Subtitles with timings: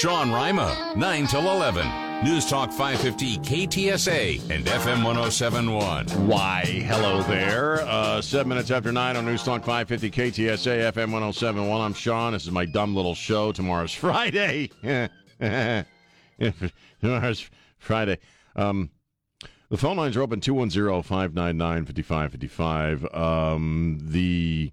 [0.00, 1.86] Sean Rima, 9 till 11.
[2.24, 6.06] News Talk 550 KTSA and FM 1071.
[6.26, 7.82] Why, hello there.
[7.82, 11.80] Uh, seven minutes after nine on News Talk 550 KTSA FM 1071.
[11.80, 12.32] I'm Sean.
[12.32, 13.52] This is my dumb little show.
[13.52, 14.70] Tomorrow's Friday.
[17.00, 17.48] Tomorrow's
[17.78, 18.18] Friday.
[18.56, 18.90] Um,
[19.68, 23.14] the phone lines are open 210 599 5555.
[23.14, 24.72] Um, The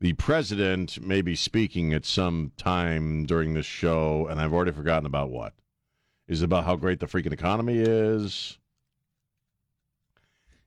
[0.00, 5.06] the president may be speaking at some time during this show, and I've already forgotten
[5.06, 5.54] about what.
[6.28, 8.58] Is about how great the freaking economy is?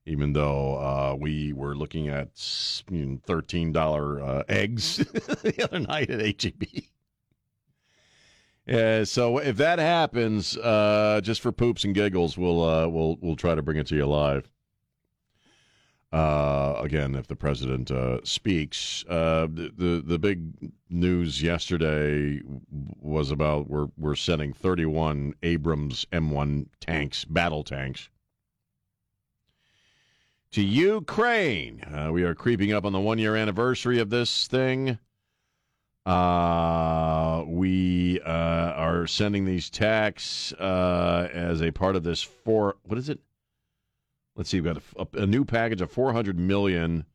[0.06, 2.30] Even though uh, we were looking at
[2.89, 4.98] you know, thirteen dollar uh, eggs
[5.44, 6.64] the other night at HEB.
[8.66, 13.36] Yeah, so if that happens, uh, just for poops and giggles, we'll uh, we'll we'll
[13.36, 14.50] try to bring it to you live.
[16.12, 22.42] Uh, again, if the president uh, speaks, uh, the, the the big news yesterday
[23.00, 28.10] was about we're we're sending 31 Abrams M1 tanks, battle tanks,
[30.52, 31.84] to Ukraine.
[31.84, 34.98] Uh, we are creeping up on the one year anniversary of this thing.
[36.08, 42.78] Uh, we are sending these tanks as a part of this four.
[42.82, 43.20] What is it?
[44.40, 47.06] Let's see, we've got a, a, new package of 400 million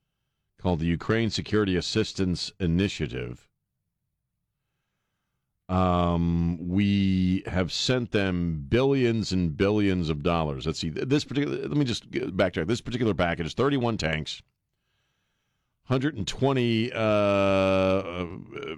[0.60, 3.48] called the Ukraine Security Assistance Initiative.
[5.70, 10.66] Um, we have sent them billions and billions of dollars.
[10.66, 11.66] Let's see, this particular.
[11.66, 12.66] Let me just backtrack.
[12.66, 14.42] This particular package is 31 tanks,
[15.86, 18.26] 120 uh,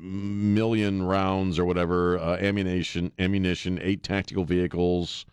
[0.01, 5.27] million rounds or whatever uh, ammunition, ammunition, eight tactical vehicles,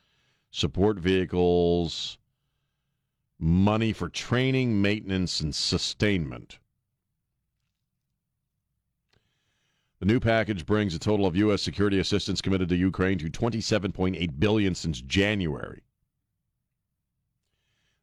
[0.49, 2.17] support vehicles
[3.39, 6.59] money for training, maintenance, and sustainment.
[9.99, 11.61] The new package brings a total of U.S.
[11.61, 15.81] security assistance committed to Ukraine to 27.8 billion since January.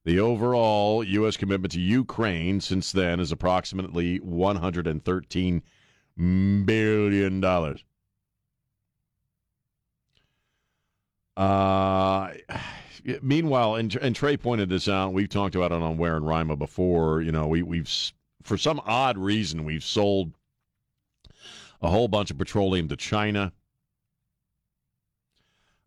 [0.05, 1.37] The overall U.S.
[1.37, 5.63] commitment to Ukraine since then is approximately 113
[6.65, 7.85] billion dollars.
[11.37, 12.33] Uh
[13.23, 15.13] meanwhile, and, and Trey pointed this out.
[15.13, 17.23] We've talked about it on Ware and Rima before.
[17.23, 17.91] You know, we, we've
[18.43, 20.33] for some odd reason we've sold
[21.83, 23.53] a whole bunch of petroleum to China.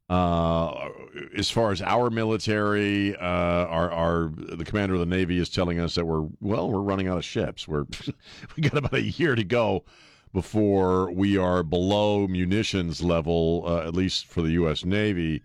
[0.10, 0.90] Uh,
[1.36, 5.80] as far as our military, uh, our, our the commander of the navy is telling
[5.80, 7.68] us that we're well, we're running out of ships.
[7.68, 7.86] We're
[8.56, 9.86] we got about a year to go
[10.34, 14.84] before we are below munitions level, uh, at least for the U.S.
[14.84, 15.42] Navy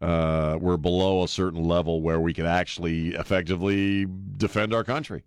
[0.00, 5.24] uh, we're below a certain level where we can actually effectively defend our country.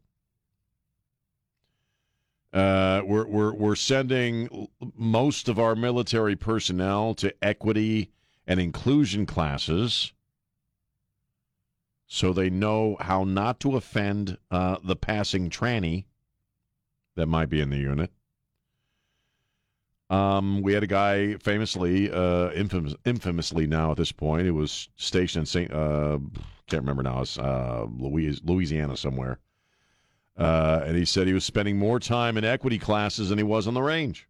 [2.54, 8.12] Uh, we're, we're, we're sending most of our military personnel to equity
[8.46, 10.12] and inclusion classes
[12.08, 16.04] so they know how not to offend uh, the passing tranny
[17.16, 18.12] that might be in the unit.
[20.12, 24.90] Um, we had a guy famously, uh, infamous, infamously now at this point, who was
[24.98, 25.72] stationed in St.
[25.72, 26.20] Uh,
[26.68, 29.40] can't remember now, it's uh, Louisiana somewhere.
[30.38, 33.68] Uh, and he said he was spending more time in equity classes than he was
[33.68, 34.28] on the range.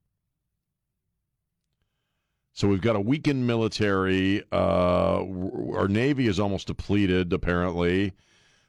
[2.54, 4.44] So we've got a weakened military.
[4.52, 5.24] Uh,
[5.74, 8.14] our Navy is almost depleted, apparently.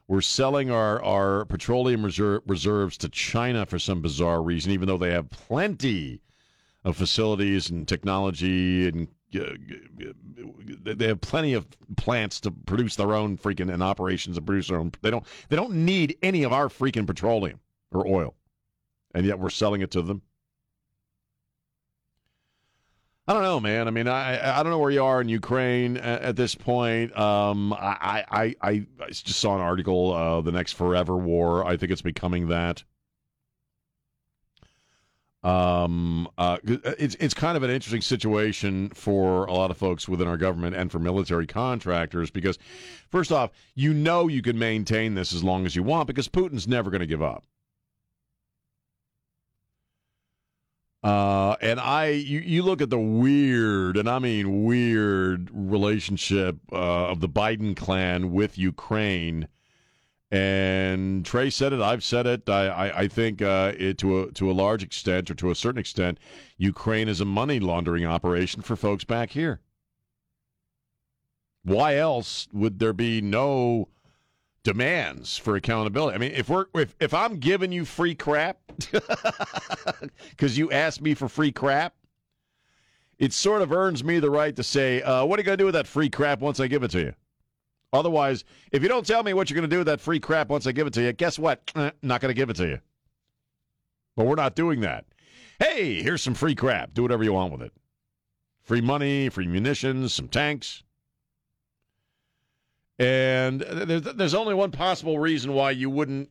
[0.09, 4.99] We're selling our, our petroleum reserve, reserves to China for some bizarre reason, even though
[4.99, 6.21] they have plenty
[6.85, 9.45] of facilities and technology and uh,
[10.85, 14.79] they have plenty of plants to produce their own freaking and operations to produce their
[14.79, 14.93] own.
[15.01, 15.25] They don't.
[15.49, 17.61] They don't need any of our freaking petroleum
[17.93, 18.35] or oil,
[19.15, 20.23] and yet we're selling it to them.
[23.27, 23.87] I don't know, man.
[23.87, 27.17] I mean, I I don't know where you are in Ukraine at, at this point.
[27.17, 31.65] Um, I, I I I just saw an article, uh, the next forever war.
[31.65, 32.85] I think it's becoming that.
[35.43, 40.29] Um, uh, it's it's kind of an interesting situation for a lot of folks within
[40.29, 42.59] our government and for military contractors because,
[43.11, 46.69] first off, you know you can maintain this as long as you want because Putin's
[46.69, 47.45] never going to give up.
[51.03, 57.09] Uh, and I, you, you look at the weird, and I mean weird, relationship uh,
[57.09, 59.49] of the Biden clan with Ukraine.
[60.33, 61.83] And Trey said it.
[61.83, 62.49] I've said it.
[62.49, 65.55] I, I, I think uh, it, to a to a large extent, or to a
[65.55, 66.19] certain extent,
[66.57, 69.61] Ukraine is a money laundering operation for folks back here.
[71.65, 73.89] Why else would there be no
[74.63, 76.15] demands for accountability?
[76.15, 78.59] I mean, if we're if if I'm giving you free crap
[80.31, 81.95] because you asked me for free crap,
[83.19, 85.63] it sort of earns me the right to say, uh, "What are you going to
[85.63, 87.15] do with that free crap once I give it to you?"
[87.93, 90.49] Otherwise, if you don't tell me what you're going to do with that free crap
[90.49, 91.71] once I give it to you, guess what?
[92.03, 92.81] Not going to give it to you.
[94.17, 95.07] But we're not doing that.
[95.59, 96.93] Hey, here's some free crap.
[96.93, 97.73] Do whatever you want with it.
[98.63, 100.83] Free money, free munitions, some tanks.
[102.99, 106.31] And there's only one possible reason why you wouldn't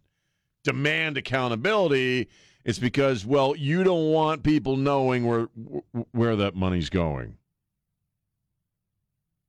[0.63, 2.29] demand accountability.
[2.63, 5.49] It's because, well, you don't want people knowing where
[6.11, 7.37] where that money's going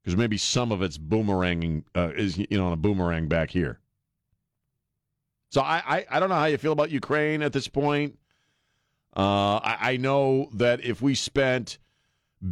[0.02, 3.78] because maybe some of it's boomeranging uh, is you know on a boomerang back here.
[5.50, 8.18] So I, I, I don't know how you feel about Ukraine at this point.
[9.14, 11.78] Uh, I, I know that if we spent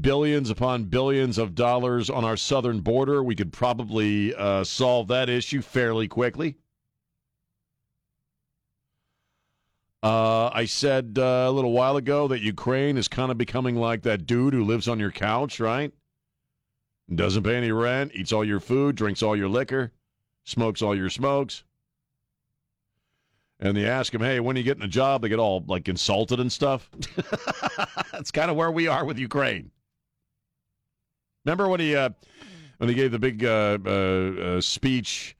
[0.00, 5.30] billions upon billions of dollars on our southern border, we could probably uh, solve that
[5.30, 6.56] issue fairly quickly.
[10.02, 14.02] Uh, I said uh, a little while ago that Ukraine is kind of becoming like
[14.02, 15.92] that dude who lives on your couch, right?
[17.12, 19.92] Doesn't pay any rent, eats all your food, drinks all your liquor,
[20.44, 21.64] smokes all your smokes.
[23.58, 25.22] And they ask him, hey, when are you getting a job?
[25.22, 26.88] They get all like insulted and stuff.
[28.12, 29.70] That's kind of where we are with Ukraine.
[31.44, 32.10] Remember when he uh,
[32.78, 35.36] when he gave the big uh, uh, uh speech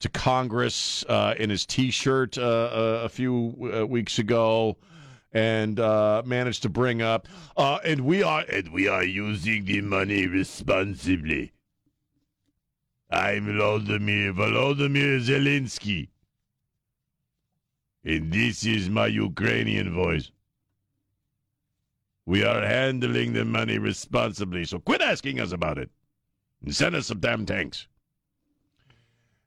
[0.00, 3.54] to Congress uh, in his T-shirt uh, a few
[3.88, 4.76] weeks ago?
[5.32, 9.80] And uh, managed to bring up, uh, and we are and we are using the
[9.80, 11.52] money responsibly.
[13.10, 16.08] I'm Volodymyr Volodymyr Zelensky,
[18.04, 20.30] and this is my Ukrainian voice.
[22.26, 25.90] We are handling the money responsibly, so quit asking us about it,
[26.62, 27.88] and send us some damn tanks.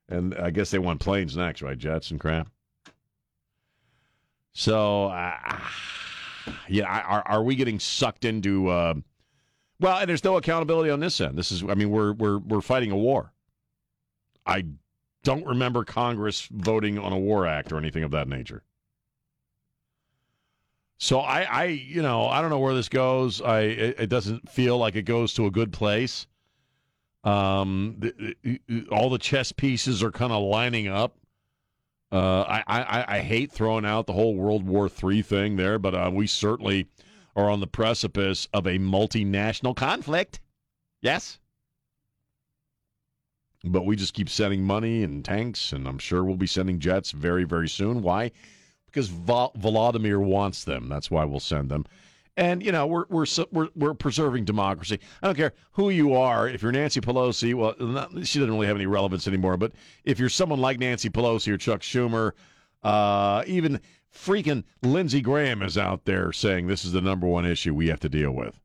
[0.09, 1.77] And I guess they want planes next, right?
[1.77, 2.49] Jets and crap.
[4.53, 5.59] So, uh,
[6.67, 8.69] yeah, are are we getting sucked into?
[8.69, 8.95] Uh,
[9.79, 11.37] well, and there's no accountability on this end.
[11.37, 13.33] This is, I mean, we're we're we're fighting a war.
[14.45, 14.65] I
[15.23, 18.63] don't remember Congress voting on a war act or anything of that nature.
[20.97, 23.41] So I, I, you know, I don't know where this goes.
[23.41, 26.27] I, it, it doesn't feel like it goes to a good place.
[27.23, 28.59] Um, the,
[28.91, 31.17] all the chess pieces are kind of lining up.
[32.13, 35.95] Uh, I, I, I hate throwing out the whole World War III thing there, but
[35.95, 36.85] uh, we certainly
[37.35, 40.39] are on the precipice of a multinational conflict.
[41.01, 41.39] Yes.
[43.63, 47.09] But we just keep sending money and tanks, and I'm sure we'll be sending jets
[47.09, 48.03] very, very soon.
[48.03, 48.29] Why?
[48.85, 50.89] Because Vol- Volodymyr wants them.
[50.89, 51.83] That's why we'll send them.
[52.35, 54.99] And you know we're we're we're we're preserving democracy.
[55.21, 56.49] I don't care who you are.
[56.49, 59.55] If you're Nancy Pelosi, well, not, she doesn't really have any relevance anymore.
[59.55, 62.31] But if you're someone like Nancy Pelosi or Chuck Schumer,
[62.81, 63.79] uh, even
[64.11, 67.99] freaking Lindsey Graham is out there saying this is the number one issue we have
[67.99, 68.59] to deal with.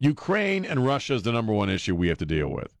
[0.00, 2.74] Ukraine and Russia is the number one issue we have to deal with.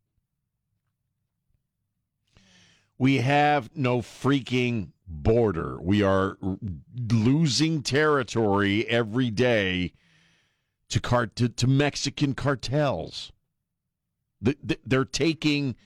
[2.98, 5.78] We have no freaking border.
[5.80, 6.36] We are
[7.10, 9.92] losing territory every day
[10.92, 13.32] to, car- to, to Mexican cartels.
[14.40, 15.76] They're taking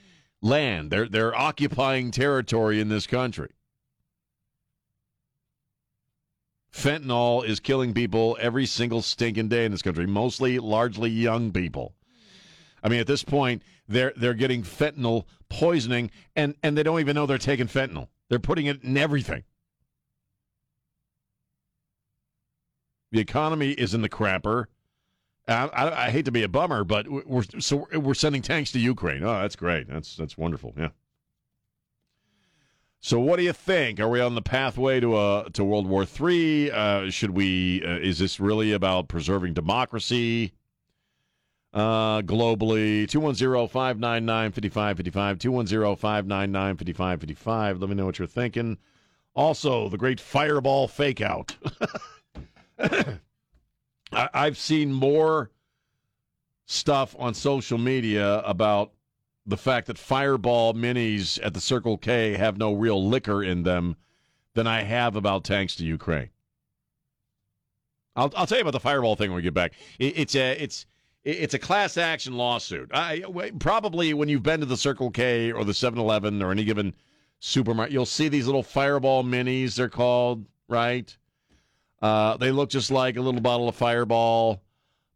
[0.42, 0.90] land.
[0.90, 3.50] They're they're occupying territory in this country.
[6.72, 11.94] Fentanyl is killing people every single stinking day in this country, mostly largely young people.
[12.82, 17.14] I mean, at this point, they're they're getting fentanyl poisoning and, and they don't even
[17.14, 18.08] know they're taking fentanyl.
[18.28, 19.44] They're putting it in everything.
[23.12, 24.66] The economy is in the crapper.
[25.48, 28.80] I, I, I, hate to be a bummer, but we're so we're sending tanks to
[28.80, 29.22] Ukraine.
[29.22, 29.88] Oh, that's great.
[29.88, 30.74] That's that's wonderful.
[30.76, 30.88] Yeah.
[33.00, 34.00] So, what do you think?
[34.00, 36.72] Are we on the pathway to a to World War III?
[36.72, 37.84] Uh, should we?
[37.84, 40.52] Uh, is this really about preserving democracy
[41.72, 43.06] uh, globally?
[43.06, 47.80] 210-599-5555, 210-599-5555.
[47.80, 48.78] Let me know what you're thinking.
[49.36, 51.54] Also, the great fireball fake out.
[54.12, 55.50] I, I've seen more
[56.66, 58.92] stuff on social media about
[59.46, 63.96] the fact that Fireball minis at the Circle K have no real liquor in them
[64.54, 66.30] than I have about tanks to Ukraine.
[68.16, 69.74] I'll, I'll tell you about the fireball thing when we get back.
[69.98, 70.86] It, it's a it's
[71.22, 72.90] it's a class action lawsuit.
[72.94, 73.24] I,
[73.58, 76.94] probably when you've been to the Circle K or the 7-Eleven or any given
[77.40, 79.74] supermarket, you'll see these little fireball minis.
[79.74, 81.16] They're called right.
[82.06, 84.62] Uh, they look just like a little bottle of Fireball,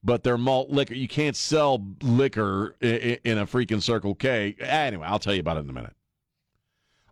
[0.02, 0.94] but they're malt liquor.
[0.94, 4.56] You can't sell liquor in, in a freaking Circle K.
[4.59, 5.94] Anyway, I'll tell you about it in a minute.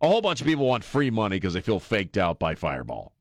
[0.03, 3.13] A whole bunch of people want free money because they feel faked out by Fireball.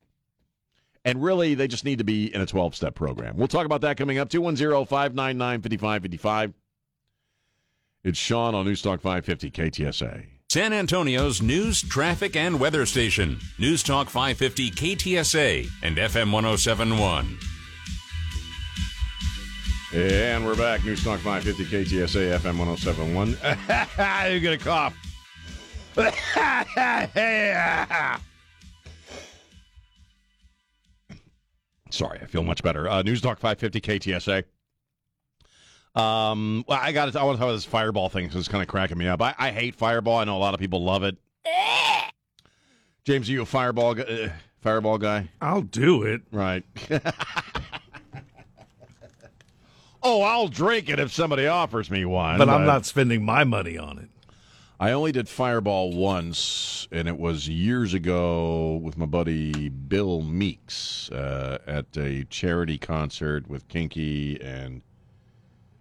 [1.04, 3.36] And really, they just need to be in a 12 step program.
[3.36, 4.28] We'll talk about that coming up.
[4.28, 6.54] 210 599 5555.
[8.02, 10.26] It's Sean on Newstalk 550 KTSA.
[10.50, 13.38] San Antonio's news, traffic, and weather station.
[13.58, 17.38] News Talk 550 KTSA and FM 1071.
[19.92, 20.82] And we're back.
[20.86, 23.28] News Talk 550 KTSA FM 1071.
[24.30, 24.94] You're going to cough.
[31.90, 32.88] Sorry, I feel much better.
[32.88, 34.44] Uh, News Talk 550 KTSA.
[35.98, 37.14] Um, well, I got.
[37.16, 39.20] I want to talk about this Fireball thing because it's kind of cracking me up.
[39.20, 40.18] I, I, hate Fireball.
[40.18, 41.16] I know a lot of people love it.
[43.04, 44.28] James, are you a Fireball uh,
[44.60, 45.28] Fireball guy?
[45.40, 46.22] I'll do it.
[46.30, 46.62] Right.
[50.02, 52.38] oh, I'll drink it if somebody offers me one.
[52.38, 54.08] But, but I'm not spending my money on it.
[54.78, 61.10] I only did Fireball once, and it was years ago with my buddy Bill Meeks
[61.10, 64.82] uh, at a charity concert with Kinky and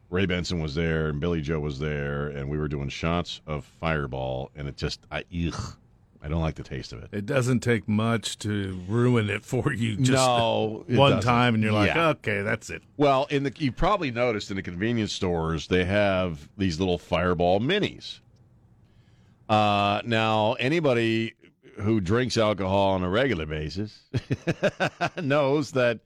[0.09, 3.65] Ray Benson was there and Billy Joe was there, and we were doing shots of
[3.65, 5.75] Fireball, and it just I ugh,
[6.21, 7.09] I don't like the taste of it.
[7.11, 9.97] It doesn't take much to ruin it for you.
[9.97, 11.29] Just no, one doesn't.
[11.29, 12.09] time, and you're like, yeah.
[12.09, 12.83] okay, that's it.
[12.95, 17.59] Well, in the you probably noticed in the convenience stores they have these little Fireball
[17.59, 18.19] minis.
[19.49, 21.33] Uh, now, anybody
[21.79, 24.01] who drinks alcohol on a regular basis
[25.21, 25.99] knows that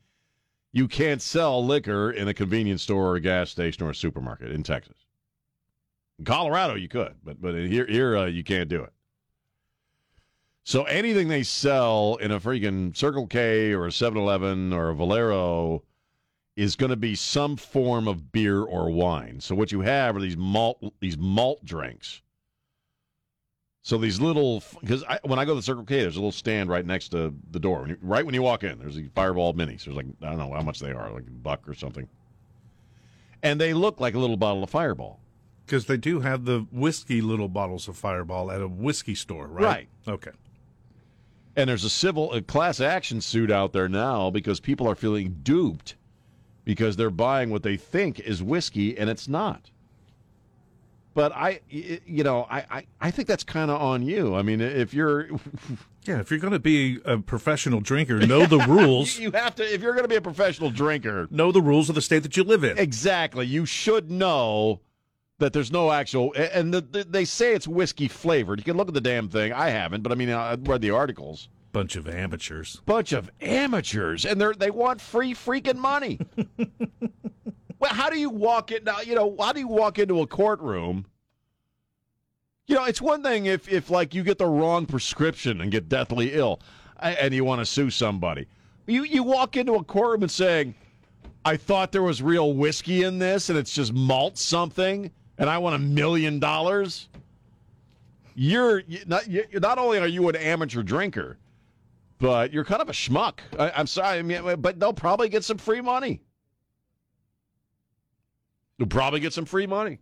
[0.74, 4.51] you can't sell liquor in a convenience store or a gas station or a supermarket
[4.51, 5.06] in Texas.
[6.20, 8.94] In Colorado, you could, but but here here uh, you can't do it.
[10.63, 15.84] So anything they sell in a freaking Circle K or a 7-Eleven or a Valero
[16.56, 19.40] is going to be some form of beer or wine.
[19.40, 22.22] So what you have are these malt these malt drinks
[23.84, 26.70] so these little, because when I go to the Circle K, there's a little stand
[26.70, 27.82] right next to the door.
[27.82, 29.86] When you, right when you walk in, there's the Fireball minis.
[29.86, 32.08] There's like I don't know how much they are, like a buck or something,
[33.42, 35.20] and they look like a little bottle of Fireball.
[35.66, 39.64] Because they do have the whiskey little bottles of Fireball at a whiskey store, right?
[39.64, 39.90] Right.
[40.08, 40.32] Okay.
[41.56, 45.40] And there's a civil, a class action suit out there now because people are feeling
[45.44, 45.96] duped
[46.66, 49.72] because they're buying what they think is whiskey and it's not.
[51.13, 54.34] But I, you know, I, I, think that's kind of on you.
[54.34, 55.27] I mean, if you're,
[56.06, 59.20] yeah, if you're going to be a professional drinker, know the rules.
[59.20, 59.74] you have to.
[59.74, 62.38] If you're going to be a professional drinker, know the rules of the state that
[62.38, 62.77] you live in.
[62.77, 63.46] Exactly.
[63.46, 64.80] You should know
[65.39, 68.60] that there's no actual, and the, the, they say it's whiskey flavored.
[68.60, 69.51] You can look at the damn thing.
[69.51, 71.50] I haven't, but I mean, I read the articles.
[71.74, 72.82] Bunch of amateurs.
[72.86, 76.20] Bunch of amateurs, and they they want free freaking money.
[77.82, 78.88] Well, how do you walk in?
[79.06, 81.08] You know, how do you walk into a courtroom?
[82.68, 85.90] You know, it's one thing if if like you get the wrong prescription and get
[85.90, 86.62] deathly ill,
[87.00, 88.46] and you want to sue somebody.
[88.86, 90.76] You you walk into a courtroom and saying,
[91.44, 95.10] "I thought there was real whiskey in this, and it's just malt something,
[95.40, 97.10] and I want a million dollars."
[98.36, 101.40] You're not you, not only are you an amateur drinker,
[102.20, 103.40] but you're kind of a schmuck.
[103.58, 106.22] I, I'm sorry, I mean, but they'll probably get some free money.
[108.82, 110.00] You'll probably get some free money.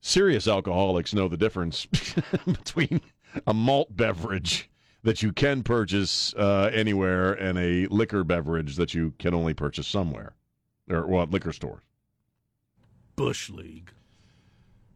[0.00, 1.86] Serious alcoholics know the difference
[2.46, 3.00] between
[3.46, 4.68] a malt beverage
[5.04, 9.86] that you can purchase uh, anywhere and a liquor beverage that you can only purchase
[9.86, 10.34] somewhere
[10.90, 11.84] or what liquor stores.
[13.14, 13.92] Bush League.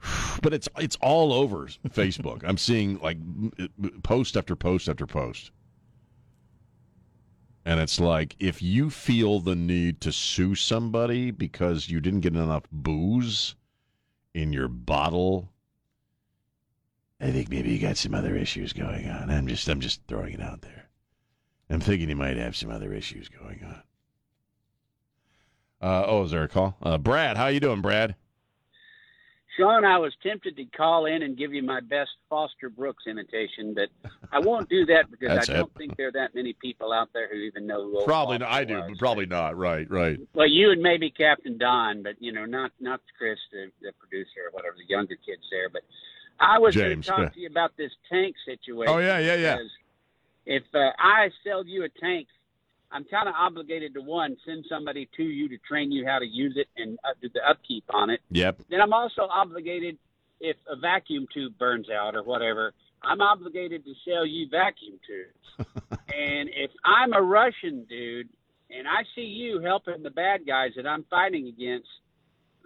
[0.42, 2.42] But it's it's all over Facebook.
[2.44, 3.18] I'm seeing like
[4.02, 5.52] post after post after post.
[7.64, 12.34] And it's like if you feel the need to sue somebody because you didn't get
[12.34, 13.54] enough booze
[14.34, 15.50] in your bottle,
[17.20, 19.30] I think maybe you got some other issues going on.
[19.30, 20.88] I'm just I'm just throwing it out there.
[21.68, 23.82] I'm thinking you might have some other issues going on.
[25.82, 26.76] Uh, oh, is there a call?
[26.82, 28.16] Uh, Brad, how you doing, Brad?
[29.60, 33.74] Sean, I was tempted to call in and give you my best Foster Brooks imitation,
[33.74, 33.88] but
[34.32, 35.78] I won't do that because I don't it.
[35.78, 38.04] think there are that many people out there who even know who.
[38.04, 38.84] Probably not, I do, was.
[38.88, 39.56] but probably not.
[39.56, 40.18] Right, right.
[40.34, 44.46] Well, you and maybe Captain Don, but you know, not not Chris, the, the producer
[44.46, 45.68] or whatever, the younger kids there.
[45.68, 45.82] But
[46.38, 47.28] I was going to talk yeah.
[47.28, 48.94] to you about this tank situation.
[48.94, 49.58] Oh yeah, yeah, yeah.
[50.46, 52.26] If uh, I sell you a tank
[52.92, 56.26] I'm kind of obligated to one send somebody to you to train you how to
[56.26, 58.20] use it and uh, do the upkeep on it.
[58.30, 58.62] Yep.
[58.68, 59.96] Then I'm also obligated
[60.40, 65.70] if a vacuum tube burns out or whatever, I'm obligated to sell you vacuum tubes.
[65.90, 68.28] and if I'm a Russian dude
[68.70, 71.88] and I see you helping the bad guys that I'm fighting against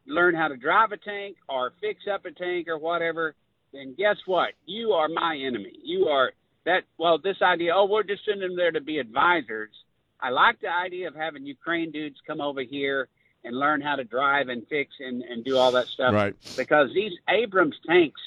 [0.07, 3.35] learn how to drive a tank or fix up a tank or whatever,
[3.73, 4.51] then guess what?
[4.67, 5.73] You are my enemy.
[5.83, 6.33] You are
[6.65, 9.71] that well, this idea, oh, we're just sending them there to be advisors.
[10.25, 13.09] I like the idea of having Ukraine dudes come over here
[13.45, 16.15] and learn how to drive and fix and, and do all that stuff.
[16.15, 16.35] Right.
[16.57, 18.21] Because these Abrams tanks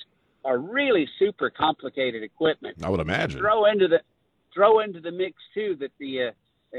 [0.46, 2.78] are really super complicated equipment.
[2.84, 3.40] I would imagine.
[3.40, 4.02] Throw into the
[4.54, 6.32] throw into the mix too that the uh,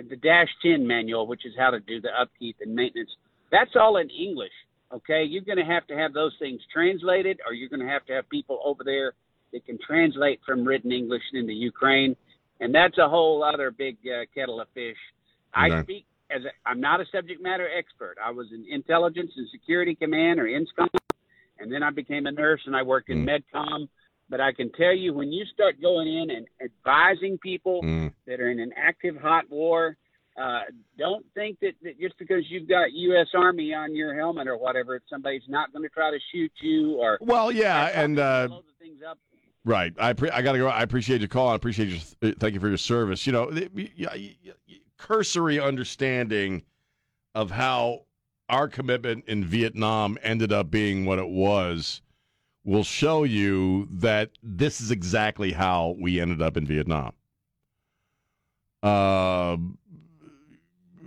[0.09, 3.11] the dash ten manual, which is how to do the upkeep and maintenance,
[3.51, 4.53] that's all in English.
[4.95, 8.07] Okay, you're going to have to have those things translated, or you're going to have
[8.07, 9.15] to have people over there
[9.53, 12.15] that can translate from written English into Ukraine,
[12.61, 14.97] and that's a whole other big uh, kettle of fish.
[15.57, 15.75] Okay.
[15.75, 18.17] I speak as a, I'm not a subject matter expert.
[18.23, 20.89] I was in intelligence and security command or INSCOM,
[21.59, 23.41] and then I became a nurse and I worked in mm.
[23.55, 23.89] MedCom.
[24.31, 28.13] But I can tell you, when you start going in and advising people mm.
[28.27, 29.97] that are in an active hot war,
[30.39, 30.61] uh,
[30.99, 33.29] don't think that, that just because you've got U.S.
[33.35, 37.19] Army on your helmet or whatever, somebody's not going to try to shoot you or.
[37.23, 38.19] Well, yeah, and.
[38.19, 38.49] Uh,
[39.69, 39.93] right.
[39.99, 40.69] I pre- I got to go.
[40.69, 41.49] I appreciate your call.
[41.49, 41.89] I appreciate
[42.23, 42.33] your.
[42.35, 43.27] Thank you for your service.
[43.27, 43.51] You know,
[44.97, 46.63] cursory understanding
[47.35, 48.03] of how
[48.49, 52.01] our commitment in Vietnam ended up being what it was
[52.65, 57.13] will show you that this is exactly how we ended up in Vietnam.
[58.83, 59.57] Uh,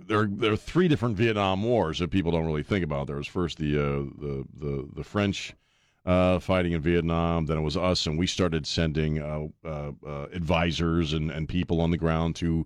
[0.08, 3.08] there, there are three different Vietnam wars that people don't really think about.
[3.08, 3.82] There was first the uh,
[4.20, 5.54] the, the the French
[6.06, 7.46] uh, fighting in Vietnam.
[7.46, 11.82] Then it was us, and we started sending uh, uh, uh advisors and, and people
[11.82, 12.66] on the ground to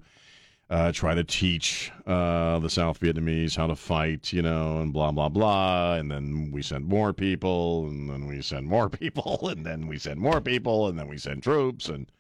[0.93, 5.95] try to teach the South Vietnamese how to fight, you know, and blah, blah, blah.
[5.95, 9.97] And then we send more people, and then we send more people, and then we
[9.99, 11.89] send more people, and then we send troops.
[11.89, 12.11] And,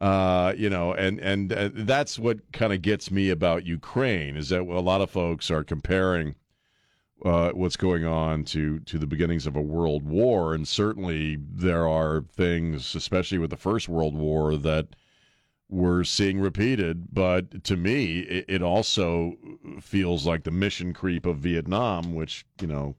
[0.00, 4.50] uh, you know, and, and uh, that's what kind of gets me about Ukraine is
[4.50, 6.34] that a lot of folks are comparing.
[7.24, 11.88] Uh, what's going on to to the beginnings of a world war, and certainly there
[11.88, 14.88] are things, especially with the First World War, that
[15.70, 17.14] we're seeing repeated.
[17.14, 19.36] But to me, it, it, also
[19.80, 22.94] feels like the mission creep of Vietnam, which you know.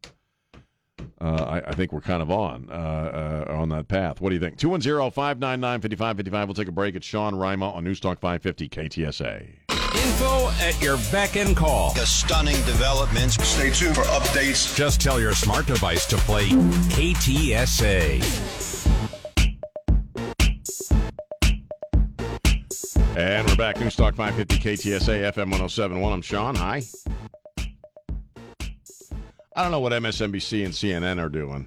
[1.22, 4.22] Uh, I, I, think we're kind of on uh, uh, on that path.
[4.22, 4.58] What do you think?
[4.58, 6.32] 210-599-5555.
[6.46, 6.96] We'll take a break.
[6.96, 9.65] It's Sean Rima on Newstalk 550 KTSA.
[10.06, 11.92] Info at your beck and call.
[11.96, 13.44] The stunning developments.
[13.44, 14.76] Stay tuned for updates.
[14.76, 18.22] Just tell your smart device to play KTSA.
[23.18, 23.78] And we're back.
[23.78, 26.14] Newstalk 550 KTSA FM 1071.
[26.14, 26.54] I'm Sean.
[26.54, 26.84] Hi.
[29.56, 31.66] I don't know what MSNBC and CNN are doing,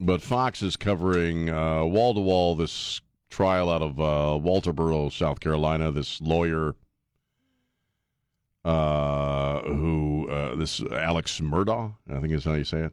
[0.00, 5.92] but Fox is covering wall to wall this trial out of uh, Walterboro, South Carolina.
[5.92, 6.74] This lawyer
[8.64, 12.92] uh, who, uh, this Alex Murdaugh, I think is how you say it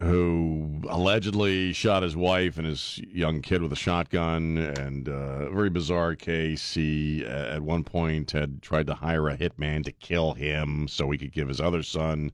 [0.00, 5.12] who allegedly shot his wife and his young kid with a shotgun, and uh,
[5.46, 6.72] a very bizarre case.
[6.72, 11.10] He, uh, at one point, had tried to hire a hitman to kill him so
[11.10, 12.32] he could give his other son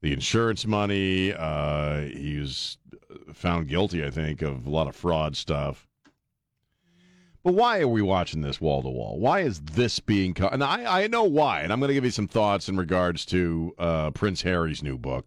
[0.00, 1.34] the insurance money.
[1.34, 2.78] Uh, he was
[3.34, 5.88] found guilty, I think, of a lot of fraud stuff.
[7.42, 9.18] But why are we watching this wall to wall?
[9.18, 10.34] Why is this being?
[10.34, 12.76] Co- and I, I know why, and I'm going to give you some thoughts in
[12.76, 15.26] regards to uh, Prince Harry's new book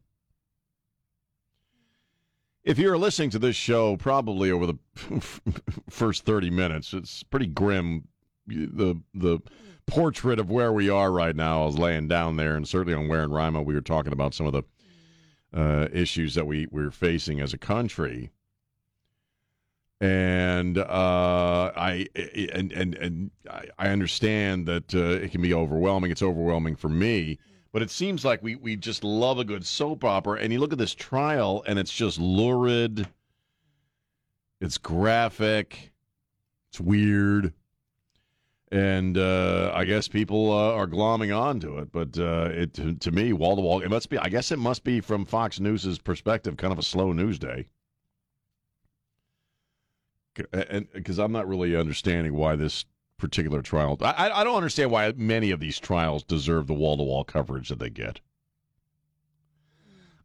[2.63, 4.77] if you're listening to this show, probably over the
[5.89, 8.07] first 30 minutes, it's pretty grim.
[8.47, 9.39] The the
[9.85, 13.23] portrait of where we are right now is laying down there, and certainly on Ware
[13.23, 14.63] in Rima, we were talking about some of the
[15.53, 18.31] uh, issues that we we're facing as a country.
[20.03, 22.07] And uh, I
[22.53, 23.31] and and and
[23.79, 26.11] I understand that uh, it can be overwhelming.
[26.11, 27.39] It's overwhelming for me
[27.73, 30.39] but it seems like we, we just love a good soap opera.
[30.39, 33.07] And you look at this trial, and it's just lurid.
[34.61, 35.91] It's graphic.
[36.69, 37.51] It's weird.
[38.71, 41.91] And uh, I guess people uh, are glomming onto it.
[41.91, 44.19] But uh, it to, to me, wall to wall, it must be.
[44.19, 47.67] I guess it must be from Fox News's perspective, kind of a slow news day.
[50.51, 52.85] And because I'm not really understanding why this
[53.17, 53.97] particular trial.
[54.01, 57.69] I, I don't understand why many of these trials deserve the wall to wall coverage
[57.69, 58.19] that they get.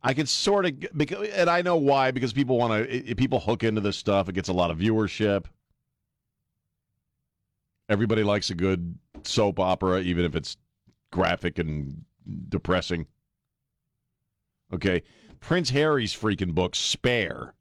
[0.02, 3.62] I can sort of, because, and I know why, because people want to, people hook
[3.62, 4.28] into this stuff.
[4.28, 5.46] It gets a lot of viewership.
[7.88, 10.56] Everybody likes a good soap opera, even if it's
[11.12, 12.04] graphic and
[12.48, 13.06] depressing.
[14.72, 15.02] Okay.
[15.40, 17.54] Prince Harry's freaking book, Spare,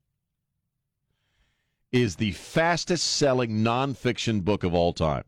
[1.92, 5.24] is the fastest selling nonfiction book of all time.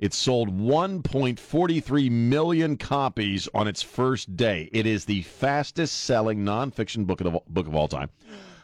[0.00, 4.68] It sold 1.43 million copies on its first day.
[4.72, 8.10] It is the fastest selling nonfiction book of, book of all time.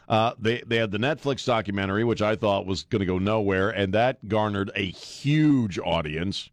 [0.09, 3.69] Uh, they they had the Netflix documentary, which I thought was going to go nowhere,
[3.69, 6.49] and that garnered a huge audience.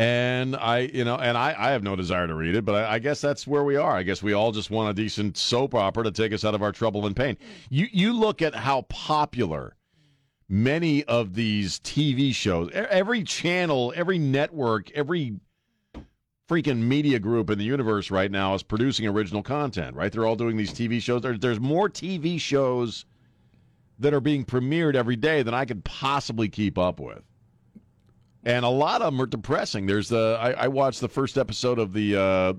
[0.00, 2.94] And I, you know, and I, I have no desire to read it, but I,
[2.94, 3.94] I, guess that's where we are.
[3.94, 6.62] I guess we all just want a decent soap opera to take us out of
[6.62, 7.36] our trouble and pain.
[7.68, 9.76] You you look at how popular
[10.48, 15.34] many of these TV shows, every channel, every network, every
[16.48, 19.94] freaking media group in the universe right now is producing original content.
[19.94, 20.10] Right?
[20.10, 21.20] They're all doing these TV shows.
[21.20, 23.04] There, there's more TV shows
[23.98, 27.22] that are being premiered every day than I could possibly keep up with
[28.44, 29.86] and a lot of them are depressing.
[29.86, 32.52] There's the I, I watched the first episode of the uh,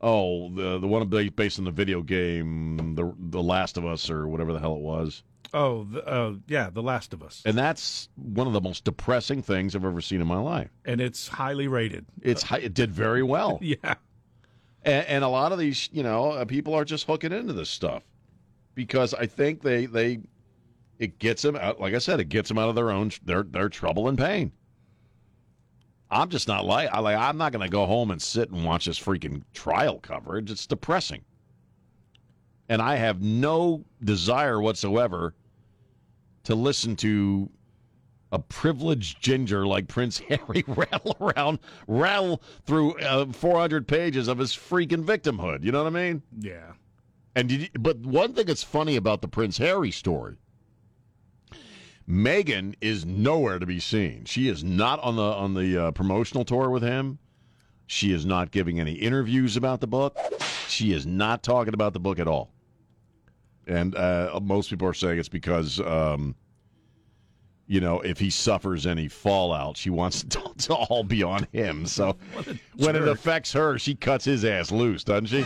[0.00, 4.28] oh the the one based on the video game the the Last of Us or
[4.28, 5.22] whatever the hell it was.
[5.52, 7.42] Oh, the, uh, yeah, The Last of Us.
[7.44, 10.70] And that's one of the most depressing things I've ever seen in my life.
[10.84, 12.06] And it's highly rated.
[12.22, 13.58] It's high, it did very well.
[13.62, 13.94] yeah.
[14.84, 17.68] And, and, a lot of these, you know, uh, people are just hooking into this
[17.68, 18.04] stuff
[18.74, 20.20] because I think they they
[21.00, 21.80] it gets them out.
[21.80, 24.52] Like I said, it gets them out of their own their their trouble and pain.
[26.10, 28.64] I'm just not like I like I'm not going to go home and sit and
[28.64, 30.50] watch this freaking trial coverage.
[30.50, 31.24] It's depressing.
[32.68, 35.34] And I have no desire whatsoever
[36.44, 37.50] to listen to
[38.30, 44.52] a privileged ginger like Prince Harry rattle around, rattle through uh, 400 pages of his
[44.52, 45.64] freaking victimhood.
[45.64, 46.22] You know what I mean?
[46.38, 46.72] Yeah.
[47.34, 50.36] And you, but one thing that's funny about the Prince Harry story
[52.10, 54.24] Meghan is nowhere to be seen.
[54.24, 57.18] She is not on the on the uh, promotional tour with him.
[57.86, 60.16] She is not giving any interviews about the book.
[60.68, 62.50] She is not talking about the book at all.
[63.66, 66.34] And uh, most people are saying it's because, um,
[67.66, 71.46] you know, if he suffers any fallout, she wants it to, to all be on
[71.52, 71.86] him.
[71.86, 72.16] So
[72.76, 75.44] when it affects her, she cuts his ass loose, doesn't she?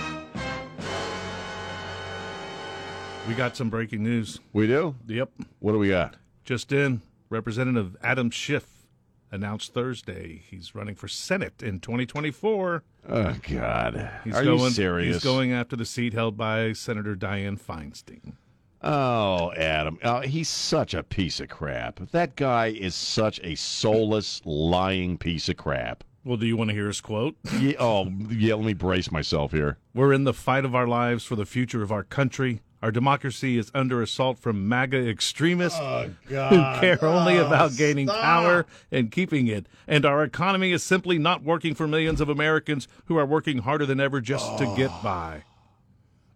[3.29, 4.40] We got some breaking news.
[4.53, 4.94] We do?
[5.07, 5.31] Yep.
[5.61, 6.16] What do we got?
[6.44, 8.87] Just in, Representative Adam Schiff
[9.33, 12.83] announced Thursday he's running for Senate in 2024.
[13.09, 14.11] Oh God!
[14.24, 15.16] He's Are going, you serious?
[15.16, 18.35] He's going after the seat held by Senator Dianne Feinstein.
[18.83, 22.00] Oh, Adam, oh, he's such a piece of crap.
[22.11, 26.04] That guy is such a soulless, lying piece of crap.
[26.22, 27.37] Well, do you want to hear his quote?
[27.59, 28.54] Yeah, oh, yeah.
[28.54, 29.78] Let me brace myself here.
[29.94, 32.61] We're in the fight of our lives for the future of our country.
[32.85, 38.09] Our democracy is under assault from MAGA extremists oh, who care only oh, about gaining
[38.09, 38.23] stop.
[38.23, 39.66] power and keeping it.
[39.88, 43.87] And our economy is simply not working for millions of Americans who are working harder
[43.87, 44.59] than ever just oh.
[44.59, 45.01] to get oh.
[45.03, 45.44] by.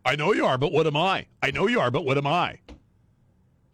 [0.06, 1.26] I know you are, but what am I?
[1.42, 2.60] I know you are, but what am I?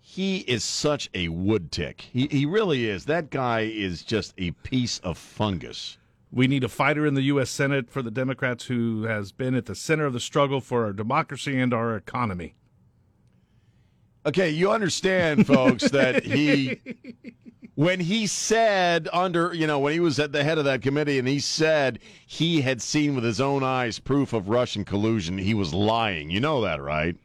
[0.01, 2.01] He is such a wood tick.
[2.01, 3.05] He, he really is.
[3.05, 5.97] That guy is just a piece of fungus.
[6.33, 7.51] We need a fighter in the U.S.
[7.51, 10.93] Senate for the Democrats who has been at the center of the struggle for our
[10.93, 12.57] democracy and our economy.
[14.27, 16.81] Okay, you understand, folks, that he,
[17.75, 21.19] when he said under, you know, when he was at the head of that committee
[21.19, 25.53] and he said he had seen with his own eyes proof of Russian collusion, he
[25.55, 26.31] was lying.
[26.31, 27.17] You know that, right?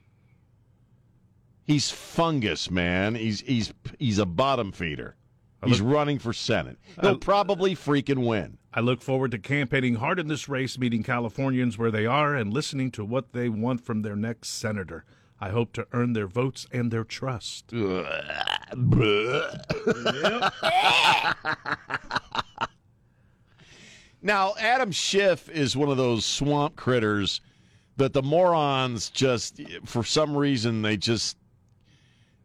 [1.64, 3.14] He's fungus, man.
[3.16, 5.16] He's he's he's a bottom feeder.
[5.64, 6.78] He's running for Senate.
[7.02, 8.58] He'll probably freaking win.
[8.74, 12.54] I look forward to campaigning hard in this race, meeting Californians where they are, and
[12.54, 15.04] listening to what they want from their next senator.
[15.42, 17.72] I hope to earn their votes and their trust.
[24.22, 27.42] now, Adam Schiff is one of those swamp critters
[27.98, 31.38] that the morons just, for some reason, they just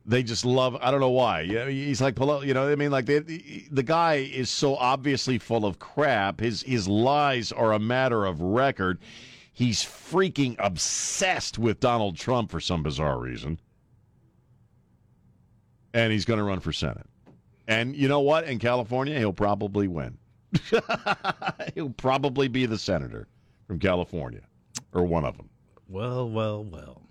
[0.06, 0.76] they just love.
[0.80, 1.40] I don't know why.
[1.42, 2.70] Yeah, he's like you know.
[2.70, 6.40] I mean, like they, the guy is so obviously full of crap.
[6.40, 8.98] His his lies are a matter of record.
[9.54, 13.60] He's freaking obsessed with Donald Trump for some bizarre reason.
[15.94, 17.06] And he's going to run for Senate.
[17.68, 18.44] And you know what?
[18.48, 20.18] In California, he'll probably win.
[21.74, 23.28] he'll probably be the senator
[23.68, 24.42] from California,
[24.92, 25.48] or one of them.
[25.88, 27.02] Well, well, well.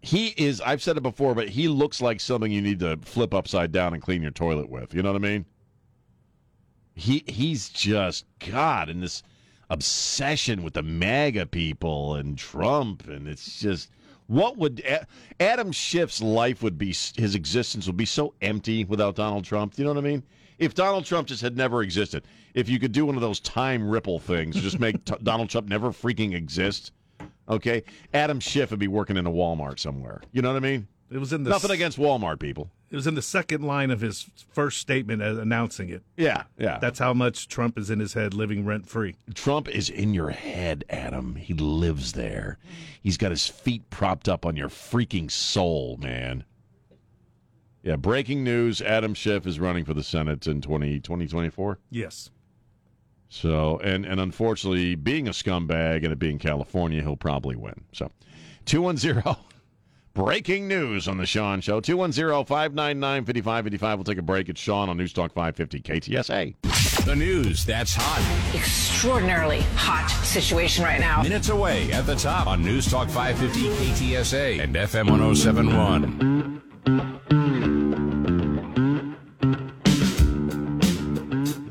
[0.00, 3.34] He is, I've said it before, but he looks like something you need to flip
[3.34, 4.94] upside down and clean your toilet with.
[4.94, 5.44] You know what I mean?
[6.94, 9.22] He He's just, God, in this
[9.70, 13.90] obsession with the MAGA people and Trump, and it's just
[14.26, 14.82] What would
[15.40, 16.88] Adam Schiff's life would be?
[17.16, 19.74] His existence would be so empty without Donald Trump.
[19.74, 20.22] Do you know what I mean?
[20.58, 23.88] If Donald Trump just had never existed, if you could do one of those time
[23.88, 26.92] ripple things, just make t- Donald Trump never freaking exist.
[27.48, 27.82] Okay,
[28.14, 30.20] Adam Schiff would be working in a Walmart somewhere.
[30.32, 30.86] You know what I mean?
[31.10, 32.70] It was in the Nothing s- against Walmart people.
[32.92, 36.02] It was in the second line of his first statement announcing it.
[36.18, 36.78] Yeah, yeah.
[36.78, 39.16] That's how much Trump is in his head, living rent free.
[39.32, 41.36] Trump is in your head, Adam.
[41.36, 42.58] He lives there.
[43.02, 46.44] He's got his feet propped up on your freaking soul, man.
[47.82, 51.78] Yeah, breaking news Adam Schiff is running for the Senate in 20, 2024.
[51.88, 52.30] Yes.
[53.30, 57.84] So, and, and unfortunately, being a scumbag and it being California, he'll probably win.
[57.92, 58.10] So,
[58.66, 59.34] 210
[60.14, 61.80] breaking news on the Sean Show.
[61.80, 63.98] 210 599 5555.
[63.98, 64.48] We'll take a break.
[64.48, 67.04] It's Sean on News Talk 550 KTSA.
[67.04, 68.54] The news that's hot.
[68.54, 71.22] extraordinarily hot situation right now.
[71.22, 76.60] Minutes away at the top on News Talk 550 KTSA and FM 1071.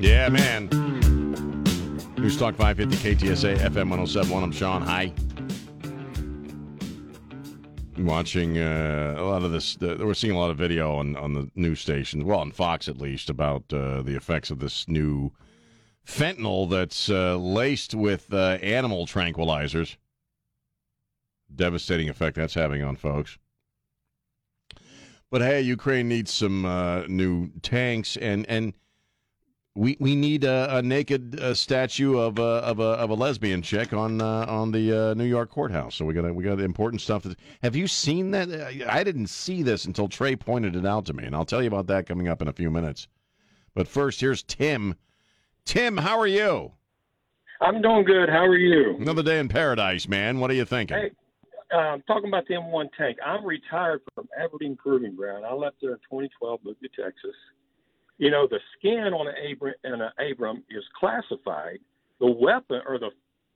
[0.00, 0.68] Yeah, man.
[2.16, 4.42] News Talk 550 KTSA FM 1071.
[4.42, 4.82] I'm Sean.
[4.82, 5.12] Hi.
[8.02, 11.34] Watching uh, a lot of this, uh, we're seeing a lot of video on, on
[11.34, 15.30] the news stations, well, on Fox at least, about uh, the effects of this new
[16.04, 19.96] fentanyl that's uh, laced with uh, animal tranquilizers.
[21.54, 23.38] Devastating effect that's having on folks.
[25.30, 26.62] But hey, Ukraine needs some
[27.08, 28.74] new tanks, and and
[29.74, 33.62] we we need a, a naked uh, statue of a of a of a lesbian
[33.62, 35.94] chick on uh, on the uh, New York courthouse.
[35.94, 37.22] So we got we got important stuff.
[37.22, 38.50] To, have you seen that?
[38.50, 41.62] I- I didn't see this until Trey pointed it out to me, and I'll tell
[41.62, 43.08] you about that coming up in a few minutes.
[43.74, 44.94] But first, here's Tim.
[45.64, 46.72] Tim, how are you?
[47.60, 48.28] I'm doing good.
[48.28, 48.96] How are you?
[48.98, 50.40] Another day in paradise, man.
[50.40, 50.96] What are you thinking?
[50.98, 51.10] Hey,
[51.76, 53.16] um, talking about the M1 tank.
[53.24, 55.46] I'm retired from Aberdeen Proving Ground.
[55.46, 57.34] I left there in 2012, moved to Texas.
[58.22, 61.80] You know, the skin on an Abram, an Abram is classified.
[62.20, 63.10] The weapon or the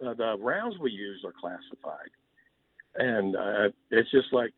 [0.05, 2.11] uh, the rounds we use are classified,
[2.97, 4.53] and uh, it's just like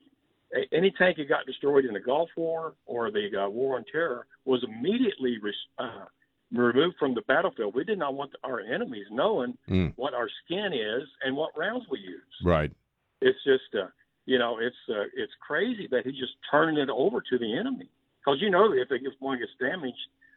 [0.72, 4.26] any tank that got destroyed in the Gulf War or the uh, War on Terror
[4.46, 6.06] was immediately res- uh,
[6.52, 7.74] removed from the battlefield.
[7.74, 9.92] We did not want our enemies knowing Mm.
[9.96, 12.72] what our skin is and what rounds we use Right.
[13.20, 13.88] it's just uh,
[14.24, 17.90] you know it's uh, it's crazy that he's just turning it over to the enemy
[18.28, 19.96] because you know that if it gets one gets damaged,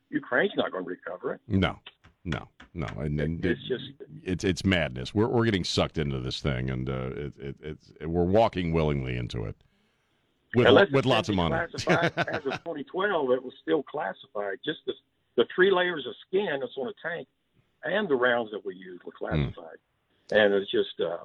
[0.09, 1.41] Ukraine's not going to recover it.
[1.47, 1.79] No,
[2.25, 2.87] no, no.
[2.97, 3.83] And, and It's just
[4.23, 5.13] it's it's madness.
[5.13, 9.17] We're we're getting sucked into this thing, and uh, it, it, it's we're walking willingly
[9.17, 9.55] into it
[10.55, 11.55] with unless with lots of money.
[11.55, 14.57] as of 2012, it was still classified.
[14.65, 14.93] Just the
[15.37, 17.27] the three layers of skin that's on a tank
[17.83, 19.77] and the rounds that we used were classified,
[20.31, 21.17] and it's just uh,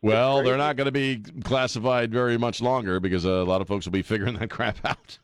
[0.00, 3.84] well, they're not going to be classified very much longer because a lot of folks
[3.84, 5.18] will be figuring that crap out,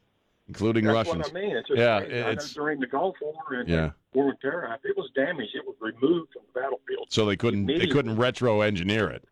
[0.48, 1.32] including that's Russians.
[1.32, 1.56] what I mean.
[1.56, 2.16] It's just Yeah, crazy.
[2.18, 3.90] I know it's- during the Gulf War and Yeah.
[4.12, 7.06] the War on Terror, if it was damaged, it was removed from the battlefield.
[7.10, 9.24] So they couldn't they couldn't retro engineer it.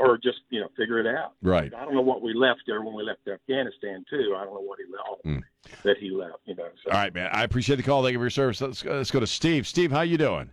[0.00, 1.34] or just you know figure it out.
[1.42, 1.72] Right.
[1.72, 4.34] I don't know what we left there when we left Afghanistan too.
[4.36, 5.78] I don't know what he left Hmm.
[5.84, 6.38] that he left.
[6.44, 6.68] You know.
[6.84, 7.30] So All right, man.
[7.32, 8.02] I appreciate the call.
[8.02, 8.60] Thank you for your service.
[8.60, 9.64] Let's, let's go to Steve.
[9.64, 10.50] Steve, how you doing?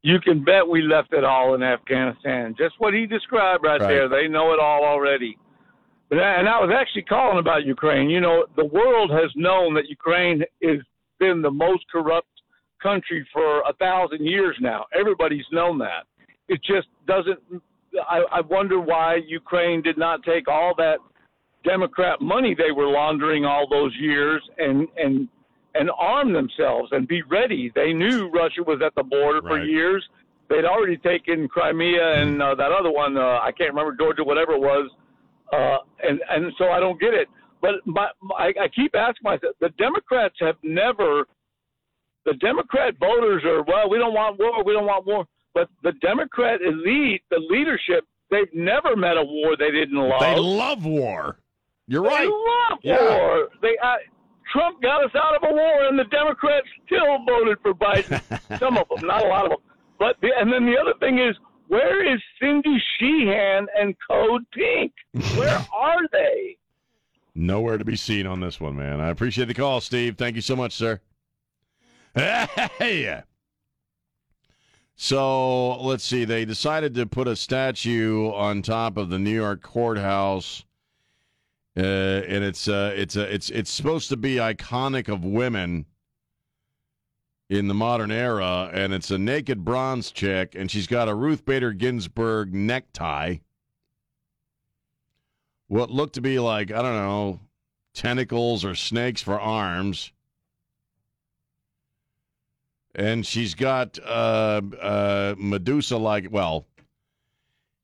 [0.00, 2.54] you can bet we left it all in Afghanistan.
[2.56, 3.88] Just what he described right, Right.
[3.88, 4.08] there.
[4.08, 5.36] They know it all already.
[6.08, 8.08] But and I was actually calling about Ukraine.
[8.08, 10.78] You know, the world has known that Ukraine has
[11.18, 12.28] been the most corrupt
[12.82, 14.86] country for a thousand years now.
[14.98, 16.04] Everybody's known that.
[16.48, 17.38] It just doesn't.
[18.08, 20.98] I, I wonder why Ukraine did not take all that
[21.64, 25.28] Democrat money they were laundering all those years and and
[25.74, 27.70] and arm themselves and be ready.
[27.74, 30.06] They knew Russia was at the border for years.
[30.48, 33.16] They'd already taken Crimea and uh, that other one.
[33.18, 34.90] Uh, I can't remember Georgia, whatever it was.
[35.52, 37.28] Uh, and and so I don't get it.
[37.60, 41.26] But my, my, I, I keep asking myself: the Democrats have never.
[42.24, 43.88] The Democrat voters are well.
[43.88, 44.62] We don't want war.
[44.62, 45.26] We don't want war.
[45.54, 50.20] But the Democrat elite, the leadership, they've never met a war they didn't love.
[50.20, 51.38] They love war.
[51.86, 52.20] You're They right.
[52.20, 53.16] They love Yeah.
[53.18, 53.48] war.
[53.62, 53.94] They uh,
[54.52, 58.20] Trump got us out of a war, and the Democrats still voted for Biden.
[58.58, 59.60] Some of them, not a lot of them.
[59.98, 61.34] But the, and then the other thing is,
[61.68, 64.92] where is Cindy Sheehan and Code Pink?
[65.36, 66.56] Where are they?
[67.34, 69.00] Nowhere to be seen on this one, man.
[69.00, 70.16] I appreciate the call, Steve.
[70.16, 71.00] Thank you so much, sir.
[72.14, 73.22] Hey.
[74.96, 76.24] So let's see.
[76.24, 80.64] They decided to put a statue on top of the New York courthouse,
[81.76, 85.86] uh, and it's uh, it's uh, it's it's supposed to be iconic of women
[87.48, 91.44] in the modern era, and it's a naked bronze chick, and she's got a Ruth
[91.44, 93.36] Bader Ginsburg necktie.
[95.68, 97.40] what looked to be like, I don't know,
[97.94, 100.12] tentacles or snakes for arms.
[102.94, 106.66] And she's got uh, uh, Medusa like, well,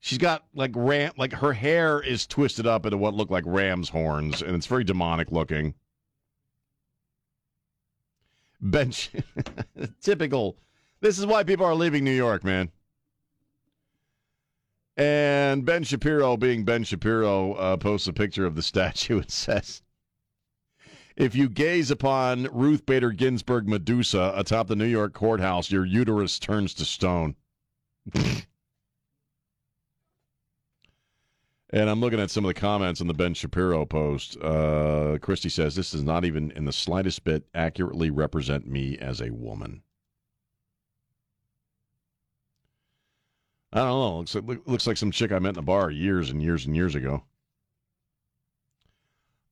[0.00, 3.90] she's got like ram, like her hair is twisted up into what look like ram's
[3.90, 5.74] horns, and it's very demonic looking.
[8.64, 9.11] Bench,
[10.00, 10.57] typical.
[11.00, 12.70] This is why people are leaving New York, man.
[14.96, 19.18] And Ben Shapiro, being Ben Shapiro, uh, posts a picture of the statue.
[19.18, 19.83] It says,
[21.14, 26.38] If you gaze upon Ruth Bader Ginsburg Medusa atop the New York courthouse, your uterus
[26.38, 27.37] turns to stone.
[31.74, 34.40] and I'm looking at some of the comments on the Ben Shapiro post.
[34.40, 39.20] Uh, Christy says, This does not even in the slightest bit accurately represent me as
[39.20, 39.82] a woman.
[43.72, 44.18] I don't know.
[44.18, 46.76] Looks like, looks like some chick I met in a bar years and years and
[46.76, 47.24] years ago.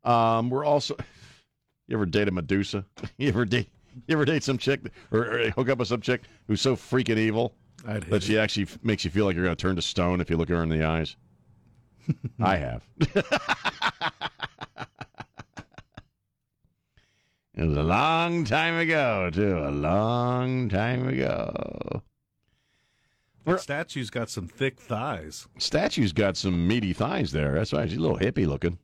[0.05, 0.97] Um, we're also.
[1.89, 2.87] You ever date a Medusa?
[3.19, 3.69] You ever date?
[4.07, 4.81] You ever date some chick
[5.11, 7.55] or, or hook up with some chick who's so freaking evil
[7.85, 8.39] that she it.
[8.39, 10.63] actually makes you feel like you're going to turn to stone if you look her
[10.63, 11.17] in the eyes?
[12.41, 12.83] I have.
[13.01, 13.25] it
[17.57, 19.59] was a long time ago, too.
[19.59, 22.03] A long time ago.
[23.45, 25.49] That statue's got some thick thighs.
[25.59, 27.55] Statue's got some meaty thighs there.
[27.55, 28.79] That's why she's a little hippie looking.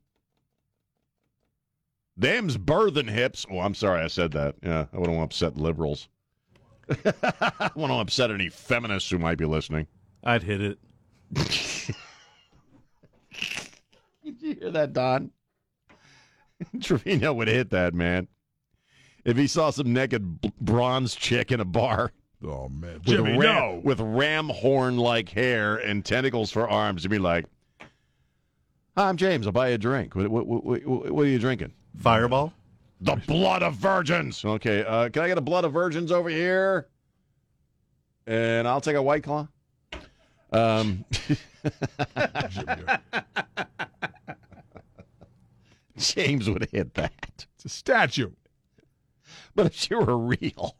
[2.17, 3.45] Them's birthing hips.
[3.49, 4.55] Oh, I'm sorry I said that.
[4.61, 6.09] Yeah, I wouldn't want to upset liberals.
[6.89, 9.87] I wouldn't want to upset any feminists who might be listening.
[10.23, 10.79] I'd hit it.
[14.49, 15.31] Did you hear that, Don?
[16.81, 18.27] Trevino would hit that, man.
[19.25, 22.11] If he saw some naked b- bronze chick in a bar
[22.43, 23.81] Oh man, with, Jimmy, ram, no.
[23.83, 27.45] with ram horn like hair and tentacles for arms, he'd be like,
[28.95, 29.45] Hi, I'm James.
[29.45, 30.15] I'll buy you a drink.
[30.15, 31.73] What, what, what, what, what are you drinking?
[31.97, 32.53] Fireball?
[33.01, 34.43] The blood of virgins.
[34.43, 36.87] Okay, uh, can I get a blood of virgins over here?
[38.25, 39.47] And I'll take a white claw.
[40.51, 41.03] Um,
[45.99, 47.45] James would hit that.
[47.55, 48.31] It's a statue.
[49.55, 50.75] But if she were real,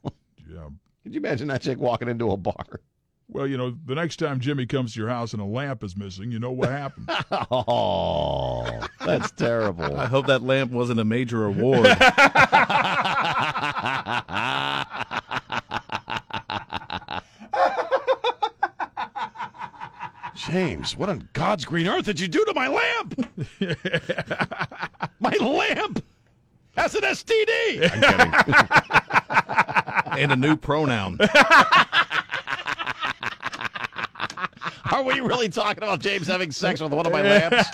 [0.50, 0.70] Yeah.
[1.04, 2.80] could you imagine that chick walking into a bar?
[3.28, 5.96] Well, you know, the next time Jimmy comes to your house and a lamp is
[5.96, 7.10] missing, you know what happened.
[7.52, 8.68] Oh,
[9.06, 9.98] that's terrible.
[10.00, 11.86] I hope that lamp wasn't a major award.
[20.36, 23.30] James, what on God's green earth did you do to my lamp?
[25.20, 26.04] my lamp
[26.78, 27.92] has an STD.
[27.92, 28.34] I'm kidding.
[30.20, 31.18] and a new pronoun.
[34.92, 37.70] Are we really talking about James having sex with one of my lamps?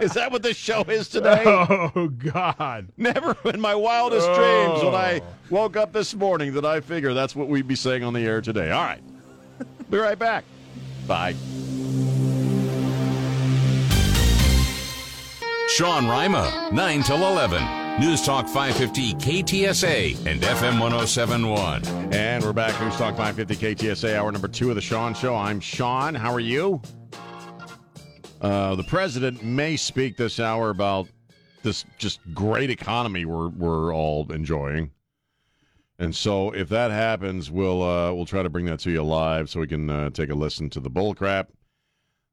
[0.00, 1.42] Is that what this show is today?
[1.44, 2.88] oh God.
[2.96, 5.24] Never in my wildest dreams when I oh.
[5.50, 8.40] woke up this morning did I figure that's what we'd be saying on the air
[8.40, 8.70] today.
[8.70, 9.02] All right.
[9.90, 10.44] Be right back.
[11.06, 11.34] Bye.
[15.68, 17.83] Sean Rima, 9 till 11.
[18.00, 21.84] News Talk 550 KTSA and FM 1071.
[22.12, 22.78] And we're back.
[22.80, 25.36] News Talk 550 KTSA, hour number two of the Sean Show.
[25.36, 26.12] I'm Sean.
[26.12, 26.82] How are you?
[28.40, 31.06] Uh, the president may speak this hour about
[31.62, 34.90] this just great economy we're we're all enjoying.
[36.00, 39.48] And so, if that happens, we'll uh, we'll try to bring that to you live
[39.48, 41.52] so we can uh, take a listen to the bull crap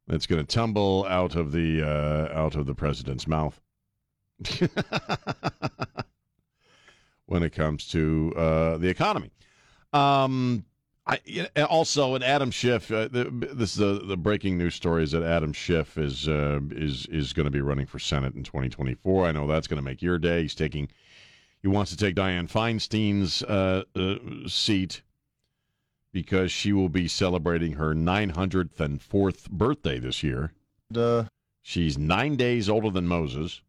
[0.07, 3.61] that's going to tumble out of the uh, out of the president's mouth
[7.25, 9.31] when it comes to uh, the economy.
[9.93, 10.65] Um,
[11.07, 11.19] I
[11.63, 12.91] also, and Adam Schiff.
[12.91, 16.59] Uh, the, this is the, the breaking news story is that Adam Schiff is uh,
[16.71, 19.25] is is going to be running for Senate in 2024.
[19.25, 20.43] I know that's going to make your day.
[20.43, 20.89] He's taking.
[21.61, 25.01] He wants to take Dianne Feinstein's uh, uh, seat
[26.11, 30.51] because she will be celebrating her 904th birthday this year.
[30.91, 31.25] Duh.
[31.61, 33.61] She's nine days older than Moses.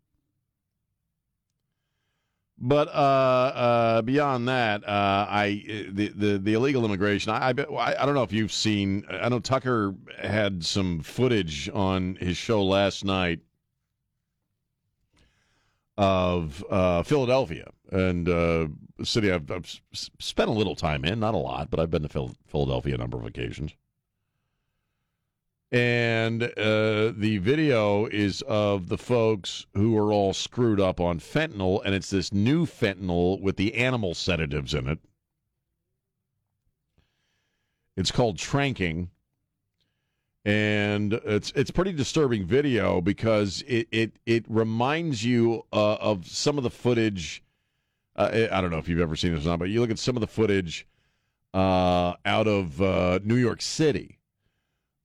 [2.65, 7.33] But uh, uh, beyond that, uh, I the, the the illegal immigration.
[7.33, 7.53] I, I
[8.01, 9.05] I don't know if you've seen.
[9.11, 13.41] I know Tucker had some footage on his show last night
[15.99, 18.69] of uh, Philadelphia and uh,
[19.01, 22.03] a city I've, I've spent a little time in, not a lot, but I've been
[22.03, 23.73] to Phil- Philadelphia a number of occasions.
[25.73, 31.81] And uh, the video is of the folks who are all screwed up on fentanyl,
[31.85, 34.99] and it's this new fentanyl with the animal sedatives in it.
[37.97, 39.09] It's called tranking.
[40.45, 46.59] and it's it's pretty disturbing video because it it it reminds you uh, of some
[46.59, 47.43] of the footage.
[48.17, 49.99] Uh, I don't know if you've ever seen this or not, but you look at
[49.99, 50.87] some of the footage
[51.55, 54.19] uh, out of uh, New York City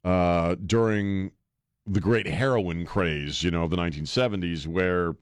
[0.08, 1.32] uh, during
[1.86, 5.18] the great heroin craze, you know, of the 1970s, where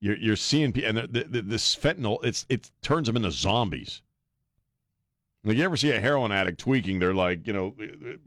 [0.00, 4.02] you're, you're seeing people, and the, the, this fentanyl, it's it turns them into zombies.
[5.42, 7.00] Like you ever see a heroin addict tweaking?
[7.00, 7.74] They're like, you know,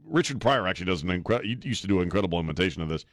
[0.04, 1.48] Richard Pryor actually does an incredible.
[1.48, 3.06] He used to do an incredible imitation of this,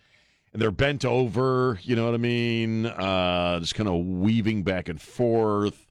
[0.51, 1.79] and they're bent over.
[1.83, 2.85] You know what I mean?
[2.85, 5.86] Uh, just kind of weaving back and forth.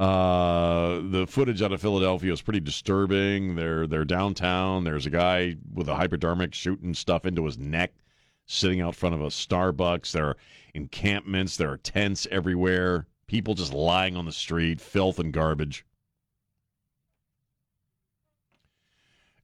[0.00, 3.54] Uh, the footage out of Philadelphia is pretty disturbing.
[3.54, 4.82] They're they're downtown.
[4.82, 7.92] There's a guy with a hypodermic shooting stuff into his neck,
[8.46, 10.12] sitting out front of a Starbucks.
[10.12, 10.36] There are
[10.72, 11.58] encampments.
[11.58, 13.08] There are tents everywhere.
[13.26, 15.84] People just lying on the street, filth and garbage.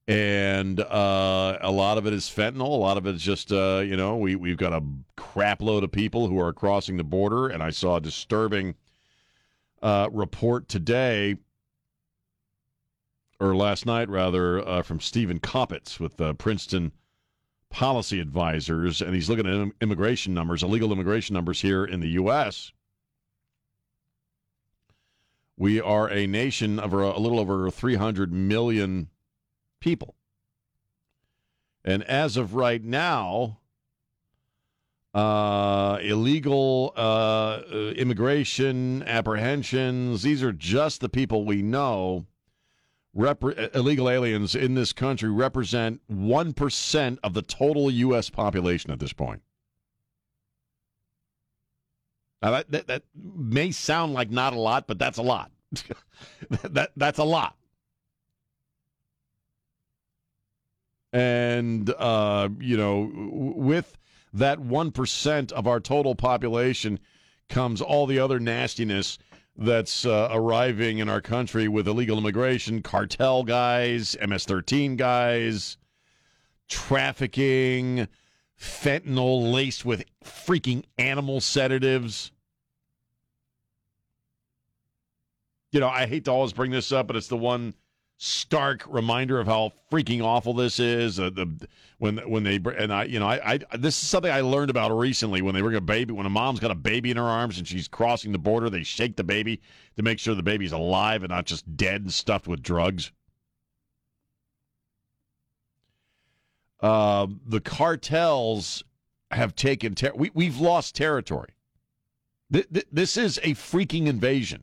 [0.09, 2.61] and uh, a lot of it is fentanyl.
[2.61, 4.83] A lot of it is just uh, you know we we've got a
[5.17, 8.75] crap load of people who are crossing the border, and I saw a disturbing
[9.87, 11.37] uh, report today
[13.39, 16.91] or last night rather uh, from Steven Kopits with uh, Princeton
[17.70, 22.72] Policy Advisors, and he's looking at immigration numbers, illegal immigration numbers here in the U.S.
[25.57, 29.09] We are a nation of a little over 300 million
[29.78, 30.16] people.
[31.84, 33.61] And as of right now,
[35.17, 37.62] uh, illegal uh,
[37.97, 42.27] immigration apprehensions, these are just the people we know.
[43.17, 48.29] Repre- illegal aliens in this country represent 1% of the total U.S.
[48.29, 49.41] population at this point.
[52.43, 55.51] Now, that, that, that may sound like not a lot, but that's a lot.
[56.51, 57.57] that, that's a lot.
[61.14, 63.11] And, uh, you know,
[63.57, 63.97] with
[64.33, 66.99] that 1% of our total population
[67.49, 69.18] comes all the other nastiness
[69.57, 75.79] that's uh, arriving in our country with illegal immigration, cartel guys, MS 13 guys,
[76.68, 78.09] trafficking,
[78.61, 82.33] fentanyl laced with freaking animal sedatives.
[85.72, 87.74] You know, I hate to always bring this up, but it's the one
[88.19, 91.21] stark reminder of how freaking awful this is.
[91.21, 94.41] Uh, the when when they and I you know I, I this is something I
[94.41, 97.17] learned about recently when they bring a baby when a mom's got a baby in
[97.17, 99.61] her arms and she's crossing the border they shake the baby
[99.97, 103.12] to make sure the baby's alive and not just dead and stuffed with drugs.
[106.81, 108.85] Uh, the cartels
[109.31, 111.51] have taken ter- we we've lost territory.
[112.53, 114.62] Th- th- this is a freaking invasion.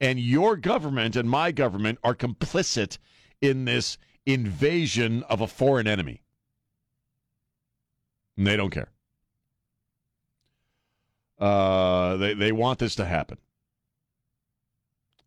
[0.00, 2.98] And your government and my government are complicit
[3.40, 6.22] in this invasion of a foreign enemy.
[8.36, 8.90] And they don't care.
[11.38, 13.38] Uh, they, they want this to happen.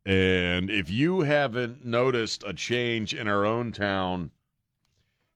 [0.06, 4.32] And if you haven't noticed a change in our own town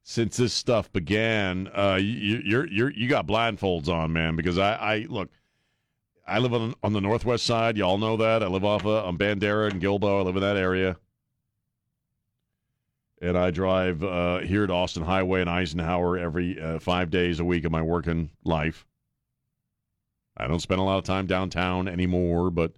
[0.04, 4.36] since this stuff began, uh, you, you're you're you got blindfolds on, man.
[4.36, 5.30] Because I, I look,
[6.28, 7.78] I live on on the northwest side.
[7.78, 8.44] Y'all know that.
[8.44, 10.20] I live off of, on Bandera and Guilbeau.
[10.20, 10.98] I live in that area.
[13.22, 17.46] And I drive uh, here to Austin Highway and Eisenhower every uh, five days a
[17.46, 18.86] week of my working life.
[20.38, 22.74] I don't spend a lot of time downtown anymore, but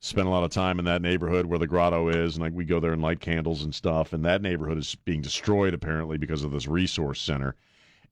[0.00, 2.64] spend a lot of time in that neighborhood where the grotto is, and like we
[2.64, 4.12] go there and light candles and stuff.
[4.12, 7.56] And that neighborhood is being destroyed apparently because of this resource center.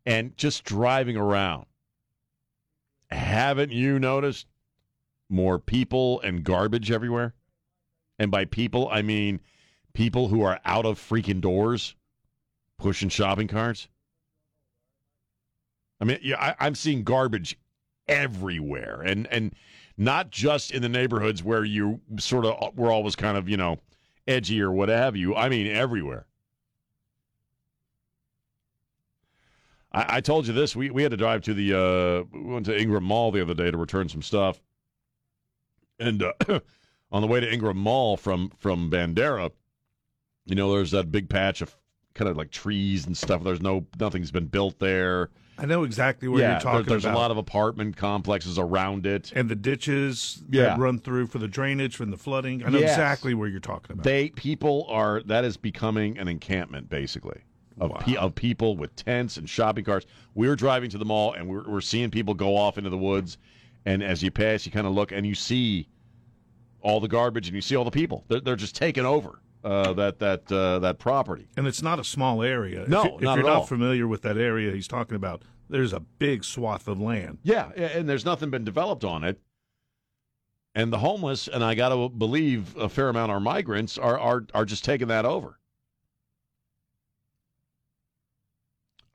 [0.07, 1.67] And just driving around,
[3.11, 4.47] haven't you noticed
[5.29, 7.35] more people and garbage everywhere?
[8.19, 9.41] And by people, I mean
[9.93, 11.95] people who are out of freaking doors
[12.79, 13.89] pushing shopping carts.
[16.01, 17.59] I mean, yeah, I, I'm seeing garbage
[18.07, 19.55] everywhere, and and
[19.97, 23.79] not just in the neighborhoods where you sort of were always kind of you know
[24.27, 25.35] edgy or what have you.
[25.35, 26.27] I mean, everywhere.
[29.97, 30.77] I, I told you this.
[30.77, 33.55] We we had to drive to the uh, we went to Ingram Mall the other
[33.55, 34.61] day to return some stuff,
[35.99, 36.33] and uh,
[37.11, 39.51] on the way to Ingram Mall from from Bandera,
[40.45, 41.75] you know, there's that big patch of
[42.15, 43.43] kind of like trees and stuff.
[43.43, 45.31] There's no nothing's been built there.
[45.59, 47.15] I know exactly what yeah, you're talking there, there's about.
[47.15, 50.65] a lot of apartment complexes around it, and the ditches Yeah.
[50.65, 52.63] that run through for the drainage from the flooding.
[52.63, 52.91] I know Yes.
[52.91, 54.05] exactly where you're talking about.
[54.05, 57.41] They people are that is becoming an encampment basically
[57.79, 60.07] of pe- of people with tents and shopping carts.
[60.35, 62.99] We were driving to the mall and we're we're seeing people go off into the
[62.99, 63.39] woods,
[63.85, 65.89] and as you pass, you kind of look and you see
[66.81, 68.25] all the garbage and you see all the people.
[68.29, 71.49] They're they're just taking over uh, that that uh, that property.
[71.57, 72.85] And it's not a small area.
[72.89, 73.67] No, if, if not you're not all.
[73.67, 77.39] familiar with that area he's talking about, there's a big swath of land.
[77.43, 79.41] Yeah, and there's nothing been developed on it.
[80.75, 84.47] And the homeless, and I got to believe a fair amount are migrants, are are
[84.55, 85.59] are just taking that over.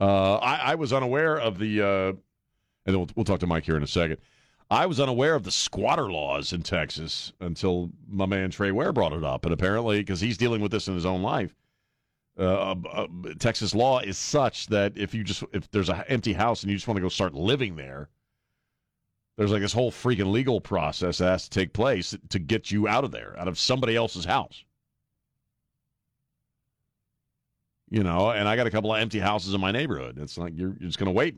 [0.02, 2.16] Uh, I, I was unaware of the, uh, and
[2.86, 4.16] then we'll, we'll talk to Mike here in a second.
[4.68, 9.12] I was unaware of the squatter laws in Texas until my man Trey Ware brought
[9.12, 11.54] it up, and apparently, because he's dealing with this in his own life,
[12.36, 12.74] uh,
[13.38, 16.76] Texas law is such that if you just if there's an empty house and you
[16.76, 18.08] just want to go start living there,
[19.36, 22.88] there's like this whole freaking legal process that has to take place to get you
[22.88, 24.64] out of there, out of somebody else's house.
[27.92, 30.18] You know, and I got a couple of empty houses in my neighborhood.
[30.18, 31.36] It's like you're, you're just going to wait.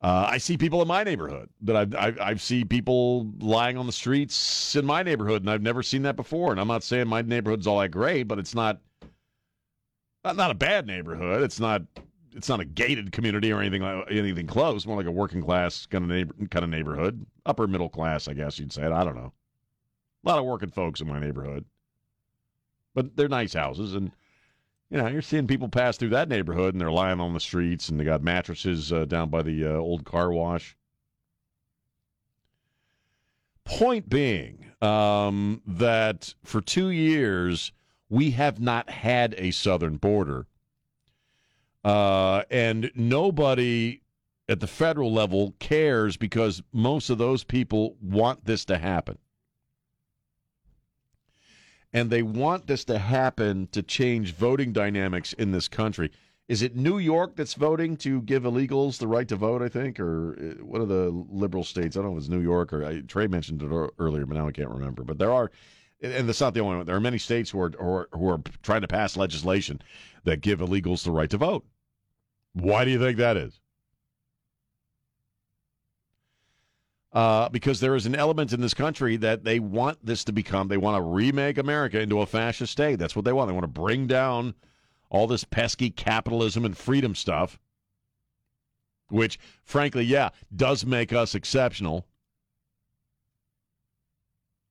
[0.00, 3.86] Uh, I see people in my neighborhood that I've, I've I've seen people lying on
[3.86, 6.52] the streets in my neighborhood, and I've never seen that before.
[6.52, 8.78] And I'm not saying my neighborhood's all that great, but it's not
[10.24, 11.42] not, not a bad neighborhood.
[11.42, 11.82] It's not
[12.36, 14.86] it's not a gated community or anything like anything close.
[14.86, 18.34] More like a working class kind of neighbor, kind of neighborhood, upper middle class, I
[18.34, 18.82] guess you'd say.
[18.82, 18.92] it.
[18.92, 19.32] I don't know.
[20.24, 21.64] A lot of working folks in my neighborhood,
[22.94, 24.12] but they're nice houses, and
[24.90, 27.88] you know you're seeing people pass through that neighborhood and they're lying on the streets
[27.88, 30.76] and they got mattresses uh, down by the uh, old car wash.
[33.64, 37.72] Point being um, that for two years
[38.08, 40.46] we have not had a southern border.
[41.84, 44.00] Uh, and nobody
[44.48, 49.18] at the federal level cares because most of those people want this to happen.
[51.92, 56.10] And they want this to happen to change voting dynamics in this country.
[56.48, 60.00] Is it New York that's voting to give illegals the right to vote, I think?
[60.00, 61.96] Or uh, one of the liberal states?
[61.96, 64.48] I don't know if it's New York or I, Trey mentioned it earlier, but now
[64.48, 65.04] I can't remember.
[65.04, 65.50] But there are
[66.00, 66.86] and that's not the only one.
[66.86, 69.82] There are many states who are, who are who are trying to pass legislation
[70.24, 71.64] that give illegals the right to vote.
[72.52, 73.60] Why do you think that is?
[77.10, 80.68] Uh, because there is an element in this country that they want this to become.
[80.68, 82.96] They want to remake America into a fascist state.
[82.96, 83.48] That's what they want.
[83.48, 84.54] They want to bring down
[85.08, 87.58] all this pesky capitalism and freedom stuff,
[89.08, 92.06] which, frankly, yeah, does make us exceptional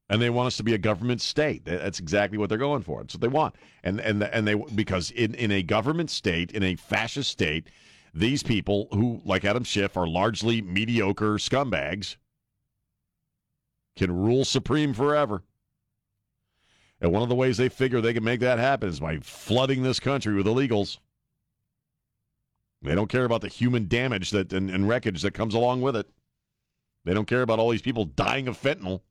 [0.10, 1.66] and they want us to be a government state.
[1.66, 3.02] That's exactly what they're going for.
[3.02, 3.56] That's what they want.
[3.84, 7.70] And and and they because in in a government state, in a fascist state,
[8.14, 12.16] these people who like Adam Schiff are largely mediocre scumbags
[13.98, 15.44] can rule supreme forever.
[17.02, 19.84] And one of the ways they figure they can make that happen is by flooding
[19.84, 20.98] this country with illegals.
[22.82, 25.96] They don't care about the human damage that and, and wreckage that comes along with
[25.96, 26.08] it.
[27.04, 29.02] They don't care about all these people dying of fentanyl.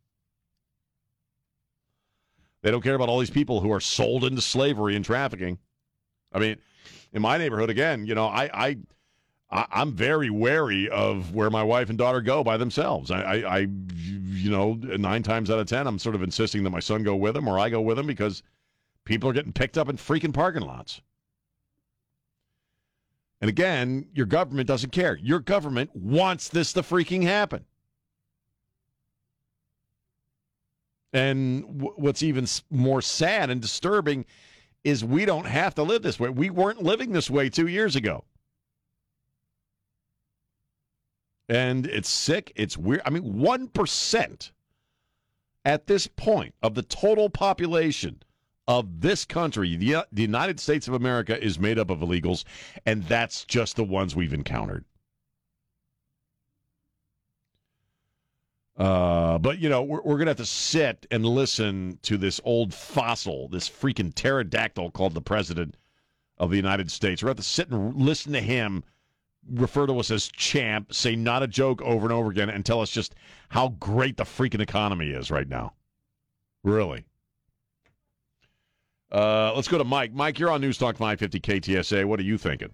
[2.63, 5.59] They don't care about all these people who are sold into slavery and trafficking.
[6.33, 6.57] I mean,
[7.13, 8.77] in my neighborhood, again, you know, I, I,
[9.51, 13.11] I I'm very wary of where my wife and daughter go by themselves.
[13.11, 16.71] I, I, I, you know, nine times out of ten, I'm sort of insisting that
[16.71, 18.43] my son go with them or I go with them because
[19.05, 21.01] people are getting picked up in freaking parking lots.
[23.41, 25.17] And again, your government doesn't care.
[25.17, 27.65] Your government wants this to freaking happen.
[31.13, 34.25] And w- what's even more sad and disturbing
[34.85, 36.31] is we don't have to live this way.
[36.31, 38.25] We weren't living this way two years ago.
[41.49, 42.53] And it's sick.
[42.57, 43.03] It's weird.
[43.05, 44.51] I mean, 1%
[45.65, 48.23] at this point of the total population
[48.69, 52.45] of this country, the, the United States of America, is made up of illegals,
[52.85, 54.85] and that's just the ones we've encountered.
[58.77, 62.75] Uh, but you know, we're, we're gonna have to sit and listen to this old
[62.75, 65.77] fossil, this freaking pterodactyl called the president
[66.39, 67.23] of the United States.
[67.23, 68.85] We're gonna have to sit and listen to him
[69.51, 72.81] refer to us as champ, say not a joke over and over again, and tell
[72.81, 73.15] us just
[73.49, 75.73] how great the freaking economy is right now.
[76.65, 77.05] Really.
[79.13, 80.13] Uh, let's go to Mike.
[80.13, 82.05] Mike, you're on News Talk 550 KTSA.
[82.05, 82.71] What are you thinking?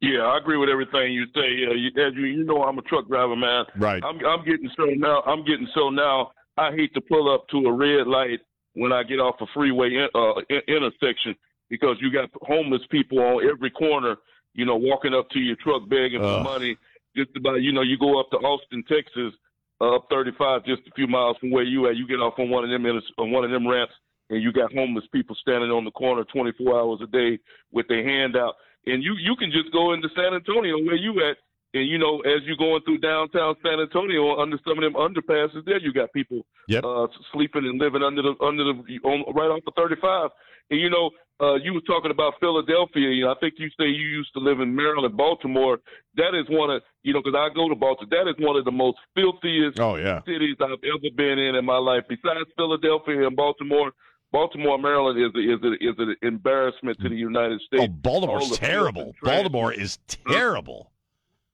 [0.00, 1.66] Yeah, I agree with everything you say.
[1.68, 3.66] Uh, you, as you, you know, I'm a truck driver, man.
[3.76, 4.02] Right.
[4.02, 5.20] I'm, I'm getting so now.
[5.26, 6.32] I'm getting so now.
[6.56, 8.40] I hate to pull up to a red light
[8.74, 11.34] when I get off a freeway in, uh, in, intersection
[11.68, 14.16] because you got homeless people on every corner.
[14.54, 16.44] You know, walking up to your truck begging Ugh.
[16.44, 16.76] for money.
[17.16, 19.34] Just about, you know, you go up to Austin, Texas,
[19.80, 21.96] uh, up 35, just a few miles from where you at.
[21.96, 22.86] You get off on one of them
[23.18, 23.94] on one of them ramps,
[24.28, 27.38] and you got homeless people standing on the corner 24 hours a day
[27.72, 28.54] with their hand out
[28.86, 31.36] and you you can just go into San Antonio where you at
[31.72, 35.64] And you know, as you're going through downtown San Antonio, under some of them underpasses,
[35.66, 36.84] there you got people Yep.
[36.84, 40.30] uh, sleeping and living under the under the on, right off the 35.
[40.70, 41.10] And you know,
[41.40, 43.08] uh, you were talking about Philadelphia.
[43.10, 45.78] You know, I think you say you used to live in Maryland, Baltimore.
[46.16, 48.08] That is one of you know, because I go to Baltimore.
[48.10, 50.22] That is one of the most filthiest Oh yeah.
[50.24, 52.02] cities I've ever been in in my life.
[52.08, 53.92] Besides Philadelphia and Baltimore,
[54.32, 57.84] Baltimore, Maryland is a, is a, is an embarrassment to the United States.
[57.84, 59.02] Oh, Baltimore's terrible.
[59.02, 59.34] filth and trash.
[59.36, 60.92] Baltimore is terrible.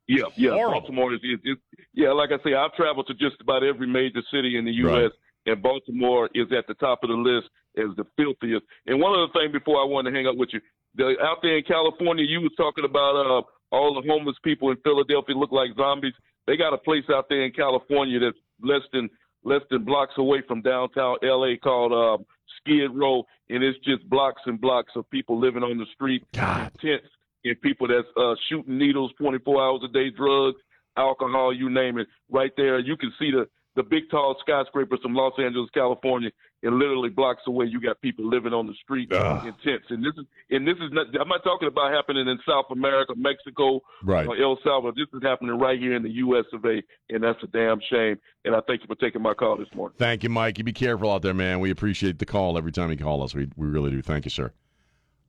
[0.08, 0.50] Yeah, yeah.
[0.50, 0.80] Horrible.
[0.80, 1.56] Baltimore is, is, is
[1.92, 2.12] yeah.
[2.12, 4.92] Like I say, I've traveled to just about every major city in the U.S.
[4.92, 5.10] Right.
[5.46, 8.64] and Baltimore is at the top of the list as the filthiest.
[8.86, 10.60] And one other thing before I want to hang up with you,
[10.94, 13.42] the, out there in California, you was talking about uh,
[13.72, 16.14] all the homeless people in Philadelphia look like zombies.
[16.46, 19.10] They got a place out there in California that's less than
[19.44, 21.56] less than blocks away from downtown L.A.
[21.56, 22.26] called um,
[22.60, 26.72] Skid Row, and it's just blocks and blocks of people living on the street God.
[26.80, 27.06] tents
[27.48, 30.56] and people that's uh, shooting needles 24 hours a day, drugs,
[30.96, 32.06] alcohol, you name it.
[32.30, 36.30] Right there, you can see the the big tall skyscrapers from Los Angeles, California,
[36.62, 39.46] and literally blocks away, you got people living on the street Ugh.
[39.46, 39.84] in tents.
[39.90, 41.08] And this is and this is not.
[41.20, 44.26] I'm not talking about happening in South America, Mexico, Right.
[44.26, 44.94] or El Salvador.
[44.96, 46.46] This is happening right here in the U.S.
[46.54, 46.82] of A.
[47.10, 48.16] And that's a damn shame.
[48.46, 49.94] And I thank you for taking my call this morning.
[49.98, 50.56] Thank you, Mike.
[50.56, 51.60] You be careful out there, man.
[51.60, 53.34] We appreciate the call every time you call us.
[53.34, 54.00] We we really do.
[54.00, 54.52] Thank you, sir.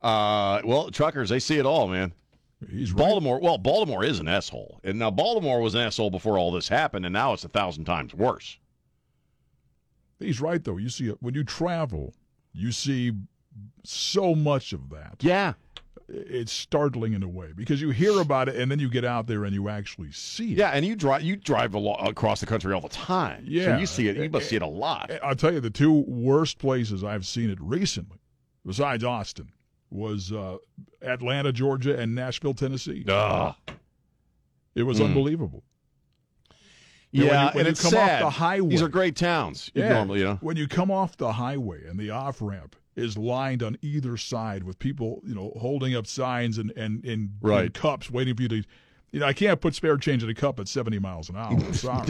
[0.02, 2.14] Uh, well, truckers, they see it all, man.
[2.72, 2.98] He's right.
[2.98, 6.68] Baltimore, well, Baltimore is an asshole, and now Baltimore was an asshole before all this
[6.68, 8.58] happened, and now it's a thousand times worse.
[10.20, 10.78] He's right though.
[10.78, 12.14] You see, when you travel,
[12.54, 13.12] you see
[13.84, 15.18] so much of that.
[15.20, 15.54] Yeah,
[16.10, 19.28] It's startling in a way because you hear about it and then you get out
[19.28, 20.58] there and you actually see it.
[20.58, 23.46] yeah, and you drive you drive a lot across the country all the time.
[23.46, 23.78] so Yeah.
[23.78, 24.18] you see it.
[24.18, 25.12] You must see it a lot.
[25.24, 28.18] I'll tell you the two worst places I've seen it recently,
[28.66, 29.50] besides Austin,
[29.90, 30.58] was uh,
[31.02, 33.04] Atlanta, Georgia, and Nashville, Tennessee.
[33.08, 33.56] Ugh.
[34.76, 35.06] It was Mm.
[35.06, 35.64] unbelievable.
[37.12, 38.22] Yeah, when you- when and it's come off sad.
[38.24, 39.72] the highway- These are great towns.
[39.74, 40.36] Yeah, Normally, you know.
[40.42, 44.64] when you come off the highway and the off ramp is lined on either side
[44.64, 47.66] with people, you know, holding up signs and and, and, Right.
[47.66, 48.64] and cups waiting for you to.
[49.18, 51.60] You know, I can't put spare change in a cup at 70 miles an hour.
[51.74, 52.08] Sorry.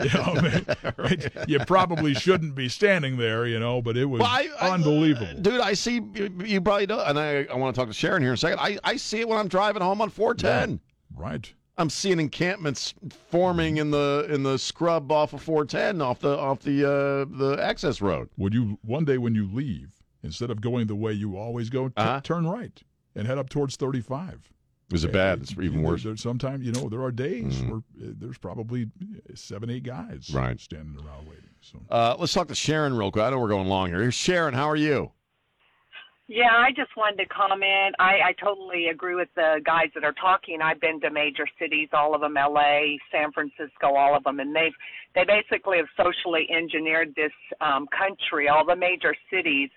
[0.00, 4.30] you, know, man, you probably shouldn't be standing there, you know, but it was Well,
[4.30, 5.40] I- I- unbelievable.
[5.42, 8.22] Dude, I see you, you probably know, and I, I want to talk to Sharon
[8.22, 8.60] here in a second.
[8.60, 10.78] I, I see it when I'm driving home on 410.
[11.16, 11.52] right.
[11.76, 12.94] I'm seeing encampments
[13.32, 17.58] forming in the in the scrub off of 410 off the off the uh, the
[17.60, 18.28] access road.
[18.36, 19.90] When you one day when you leave,
[20.22, 22.20] instead of going the way you always go, t- Uh-huh.
[22.22, 22.80] turn right
[23.16, 24.52] and head up towards 35.
[24.92, 25.40] Is it bad?
[25.40, 26.02] It's even worse.
[26.04, 28.86] there- sometimes you know there are days where uh, there's probably
[29.34, 30.60] seven, eight guys Right.
[30.60, 31.44] standing around waiting.
[31.60, 33.24] So Uh, let's talk to Sharon real quick.
[33.24, 34.00] I know we're going long here.
[34.00, 34.52] Here's Sharon.
[34.54, 35.12] How are you?
[36.26, 37.94] Yeah, I just wanted to comment.
[37.98, 40.62] I, I totally agree with the guys that are talking.
[40.62, 44.54] I've been to major cities, all of them, L.A., San Francisco, all of them, and
[44.56, 44.72] they've
[45.14, 49.68] they basically have socially engineered this um, country, all the major cities,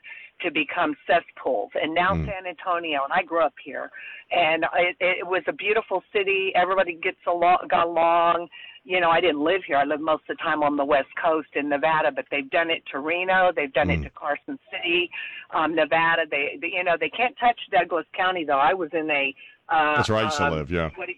[0.42, 1.72] to become cesspools.
[1.82, 2.26] And now Mm.
[2.26, 3.90] San Antonio, and I grew up here,
[4.32, 6.52] and it, it was a beautiful city.
[6.56, 8.48] Everybody gets along, got along.
[8.84, 9.78] You know, I didn't live here.
[9.78, 12.70] I lived most of the time on the West Coast in Nevada, but they've done
[12.70, 13.52] it to Reno.
[13.54, 15.10] They've done it to Carson City,
[15.54, 16.24] um, Nevada.
[16.30, 18.60] They, they, you know, they can't touch Douglas County though.
[18.60, 19.36] I was in a.
[19.70, 20.90] Uh, That's where I used to um, live, yeah.
[20.96, 21.10] what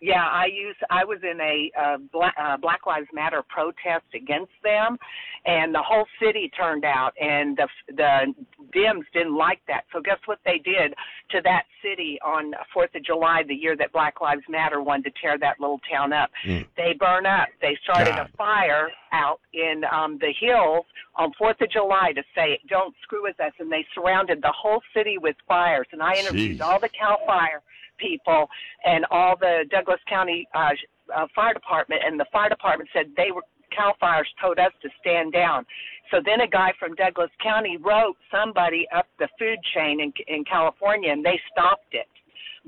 [0.00, 0.78] yeah, I used.
[0.90, 4.96] I was in a uh, Black, uh, Black Lives Matter protest against them,
[5.44, 8.34] and the whole city turned out, and the the
[8.72, 9.84] Dems didn't like that.
[9.92, 10.94] So guess what they did
[11.30, 15.20] to that city on Fourth of July, the year that Black Lives Matter wanted to
[15.20, 16.30] tear that little town up?
[16.46, 16.66] Mm.
[16.76, 17.48] They burn up.
[17.60, 18.30] They started God.
[18.32, 20.86] a fire out in um, the hills
[21.16, 24.80] on Fourth of July to say, "Don't screw with us," and they surrounded the whole
[24.94, 25.88] city with fires.
[25.90, 26.62] And I interviewed Jeez.
[26.62, 27.62] all the Cal Fire
[27.98, 28.48] people
[28.84, 30.70] and all the Douglas County uh,
[31.14, 33.42] uh, Fire Department, and the fire department said they were
[33.74, 35.64] Cal Fires told us to stand down.
[36.10, 40.44] So then a guy from Douglas County wrote somebody up the food chain in, in
[40.44, 42.08] California, and they stopped it.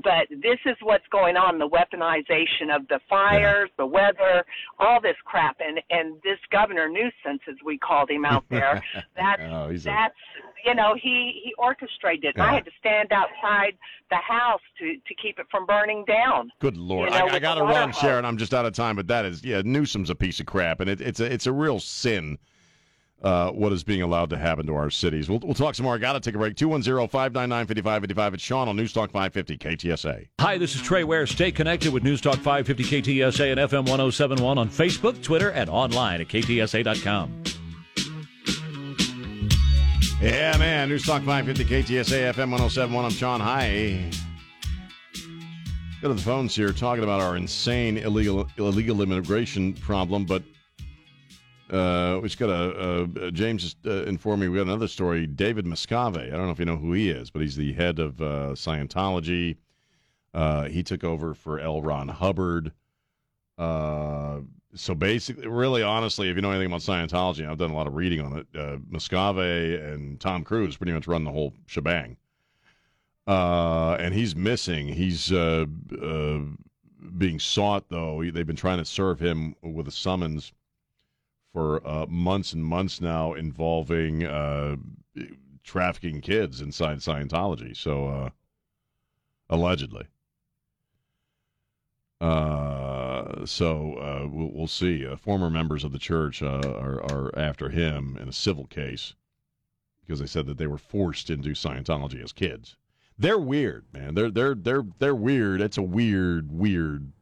[0.03, 4.45] But this is what's going on: the weaponization of the fires, the weather,
[4.79, 8.83] all this crap, and and this Governor Nuisance, as we called him out there,
[9.17, 10.15] that's Oh, he's a- that's
[10.65, 12.35] you know he he orchestrated it.
[12.37, 13.77] And I had to stand outside
[14.11, 16.51] the house to to keep it from burning down.
[16.61, 17.93] Good lord, You know, I, I got water run.
[17.93, 18.25] Sharon.
[18.25, 20.89] I'm just out of time, but that is yeah, Newsom's a piece of crap, and
[20.89, 22.39] it, it's a it's a real sin.
[23.23, 25.29] Uh, what is being allowed to happen to our cities?
[25.29, 25.95] We'll, we'll talk some more.
[25.95, 26.57] I got to take a break.
[26.57, 28.35] 210 599 5555.
[28.35, 30.29] It's Sean on News Talk 550 KTSA.
[30.41, 31.27] Hi, this is Trey Ware.
[31.27, 36.23] Stay connected with News Talk 550 KTSA and FM 1071 on Facebook, Twitter, and online
[36.23, 37.43] at KTSA.com.
[40.23, 40.89] Yeah, man.
[40.89, 43.05] News Talk 550 KTSA FM 1071.
[43.05, 43.41] I'm Sean.
[43.41, 44.11] Hi.
[46.01, 50.43] Go to the phones here talking about our insane illegal illegal immigration problem, but
[51.71, 55.27] uh, we just got a uh, James just uh, informed me we got another story.
[55.27, 56.27] David Miscavige.
[56.27, 58.55] I don't know if you know who he is, but he's the head of uh,
[58.55, 59.57] Scientology.
[60.35, 61.81] Uh, he took over for L.
[61.81, 62.73] Ron Hubbard.
[63.57, 64.41] Uh,
[64.75, 67.95] so basically, really, honestly, if you know anything about Scientology, I've done a lot of
[67.95, 68.47] reading on it.
[68.57, 68.79] Uh,
[69.87, 72.17] and Tom Cruise pretty much run the whole shebang.
[73.27, 74.89] Uh, and he's missing.
[74.89, 75.29] He's
[77.19, 78.25] being sought, though.
[78.25, 80.53] They've been trying to serve him with a summons
[81.53, 84.77] for uh, months and months now, involving uh,
[85.65, 87.77] trafficking kids inside Scientology.
[87.77, 88.31] So, uh,
[89.49, 90.07] allegedly.
[92.21, 95.07] Uh, so uh, we'll, we'll see.
[95.07, 99.15] Uh, former members of the church are, are after him in a civil case
[100.11, 102.77] because they said that they were forced into Scientology as kids.
[103.17, 104.15] They're weird, man.
[104.15, 105.61] They're they're they're they're weird.
[105.61, 107.13] It's a weird, weird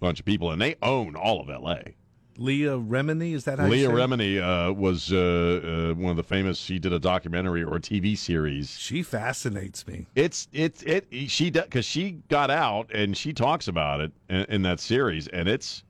[0.00, 1.96] bunch of people, and they own all of L.A.
[2.38, 4.08] Leah Remini, is that how Leah you say it?
[4.08, 6.58] Remini uh, was uh, uh, one of the famous.
[6.58, 8.70] She did a documentary or a TV series.
[8.78, 10.06] She fascinates me.
[10.14, 11.06] It's it's it.
[11.28, 15.48] She because she got out and she talks about it in, in that series, and
[15.48, 15.84] it's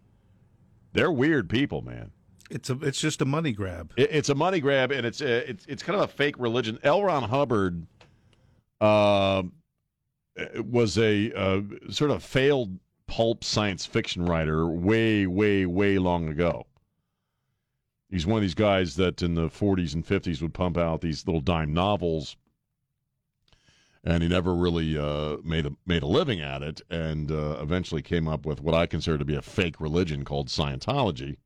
[0.92, 2.10] they're weird people, man.
[2.50, 3.92] It's a it's just a money grab.
[3.96, 6.78] It, it's a money grab, and it's uh, it's it's kind of a fake religion.
[6.82, 7.02] L.
[7.02, 7.86] Ron Hubbard
[8.80, 9.42] uh,
[10.64, 16.66] was a uh, sort of failed pulp science fiction writer way, way, way long ago.
[18.08, 21.26] He's one of these guys that in the 40s and 50s would pump out these
[21.26, 22.36] little dime novels,
[24.04, 28.02] and he never really uh, made a made a living at it, and uh, eventually
[28.02, 31.38] came up with what I consider to be a fake religion called Scientology,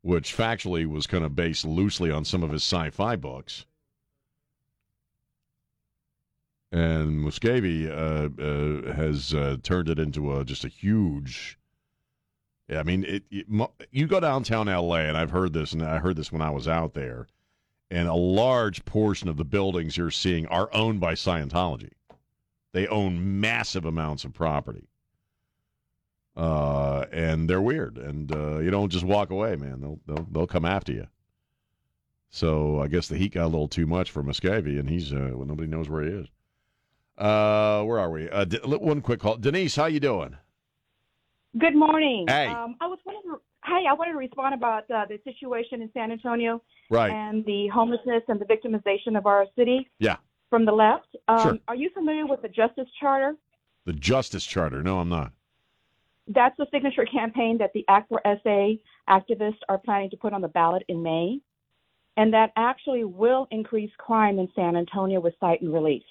[0.00, 3.66] which factually was kind of based loosely on some of his sci-fi books.
[6.74, 11.56] And Miscavige uh, uh, has uh, turned it into a just a huge.
[12.68, 13.46] I mean, it, it,
[13.92, 15.02] you go downtown L.A.
[15.02, 17.28] and I've heard this, and I heard this when I was out there,
[17.92, 21.92] and a large portion of the buildings you're seeing are owned by Scientology.
[22.72, 24.88] They own massive amounts of property,
[26.36, 29.80] uh, and they're weird, and uh, you don't just walk away, man.
[29.80, 31.06] They'll they'll they'll come after you.
[32.30, 35.30] So I guess the heat got a little too much for Miscavige, and he's uh,
[35.34, 36.26] well, nobody knows where he is.
[37.16, 38.28] Uh, where are we?
[38.28, 38.44] Uh,
[38.78, 39.36] one quick call.
[39.36, 40.36] Denise, how you doing?
[41.58, 42.26] Good morning.
[42.28, 42.46] Hey.
[42.48, 43.38] Um, I was wondering.
[43.64, 46.60] Hey, I wanted to respond about uh, the situation in San Antonio
[46.90, 47.10] Right.
[47.10, 50.16] and the homelessness and the victimization of our city Yeah.
[50.50, 51.16] from the left.
[51.28, 51.58] Um, Sure.
[51.68, 53.36] Are you familiar with the Justice Charter?
[53.86, 54.82] The Justice Charter.
[54.82, 55.32] No, I'm not.
[56.26, 58.72] That's the signature campaign that the Act for SA
[59.08, 61.40] activists are planning to put on the ballot in May,
[62.18, 66.04] and that actually will increase crime in San Antonio with cite and release,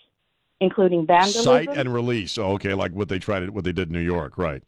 [0.64, 1.43] including vandalism.
[1.43, 2.38] Cite and release.
[2.38, 4.64] Oh, okay, like what they tried, what they did in New York, right?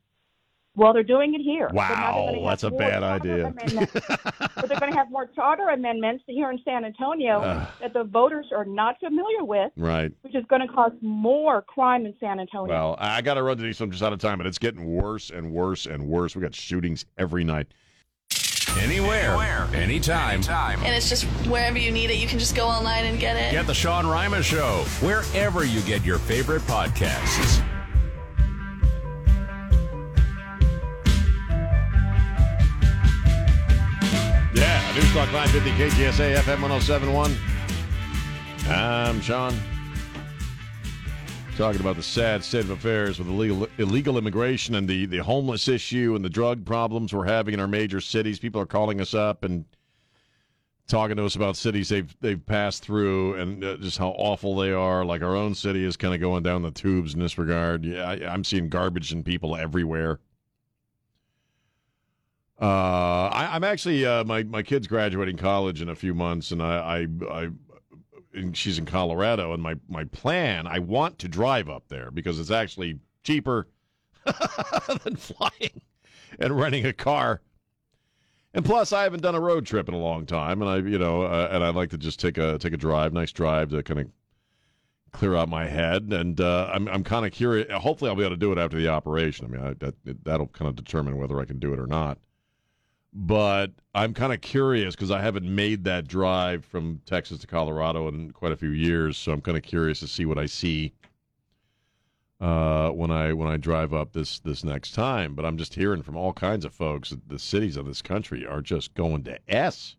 [0.78, 1.70] well, they're doing it here.
[1.70, 3.54] But now they're Wow, that's a bad idea.
[3.56, 7.68] but they're going to have more charter amendments here in San Antonio Ugh.
[7.80, 10.12] that the voters are not familiar with, Right.
[10.22, 12.74] which is going to cause more crime in San Antonio.
[12.74, 13.80] Well, I got to run Denise.
[13.80, 16.36] I'm just out of time, but it's getting worse and worse and worse.
[16.36, 17.68] We got shootings every night.
[18.82, 20.42] Anywhere, anytime.
[20.50, 23.52] And it's just wherever you need it, you can just go online and get it.
[23.52, 27.64] Get the Sean Rima Show wherever you get your favorite podcasts.
[34.54, 37.36] Yeah, News Talk 550 KTSA FM 1071.
[38.70, 39.54] I'm Sean.
[41.58, 45.70] Talking about the sad state of affairs with illegal, illegal immigration and the, the homeless
[45.70, 48.40] issue and the drug problems we're having in our major cities.
[48.40, 49.64] People are calling us up and
[50.88, 54.74] talking to us about cities they've they've passed through and uh, just how awful they
[54.74, 55.06] are.
[55.06, 57.86] Like our own city is kind of going down the tubes in this regard.
[57.86, 60.20] Yeah, I, I'm seeing garbage and people everywhere.
[62.62, 66.62] Uh, I, I'm actually uh, my my kid's graduating college in a few months, and
[66.62, 67.50] I, I, I
[68.54, 72.52] she's in Colorado, and my my plan I want to drive up there because it's
[72.52, 73.68] actually cheaper
[75.04, 75.82] than flying
[76.40, 77.42] and renting a car.
[78.54, 80.98] And plus, I haven't done a road trip in a long time, and I, you
[80.98, 83.84] know, uh, and I'd like to just take a take a drive, nice drive to
[83.84, 84.08] kind of
[85.12, 86.14] clear out my head.
[86.14, 87.72] And uh, I'm I'm kind of curious.
[87.74, 89.46] Hopefully, I'll be able to do it after the operation.
[89.46, 92.18] I mean, I, that that'll kind of determine whether I can do it or not.
[93.18, 98.10] But I'm kind of curious because I haven't made that drive from Texas to Colorado
[98.10, 100.92] in quite a few years, so I'm kind of curious to see what I see
[102.42, 105.34] uh, when I when I drive up this this next time.
[105.34, 108.46] But I'm just hearing from all kinds of folks that the cities of this country
[108.46, 109.96] are just going to s.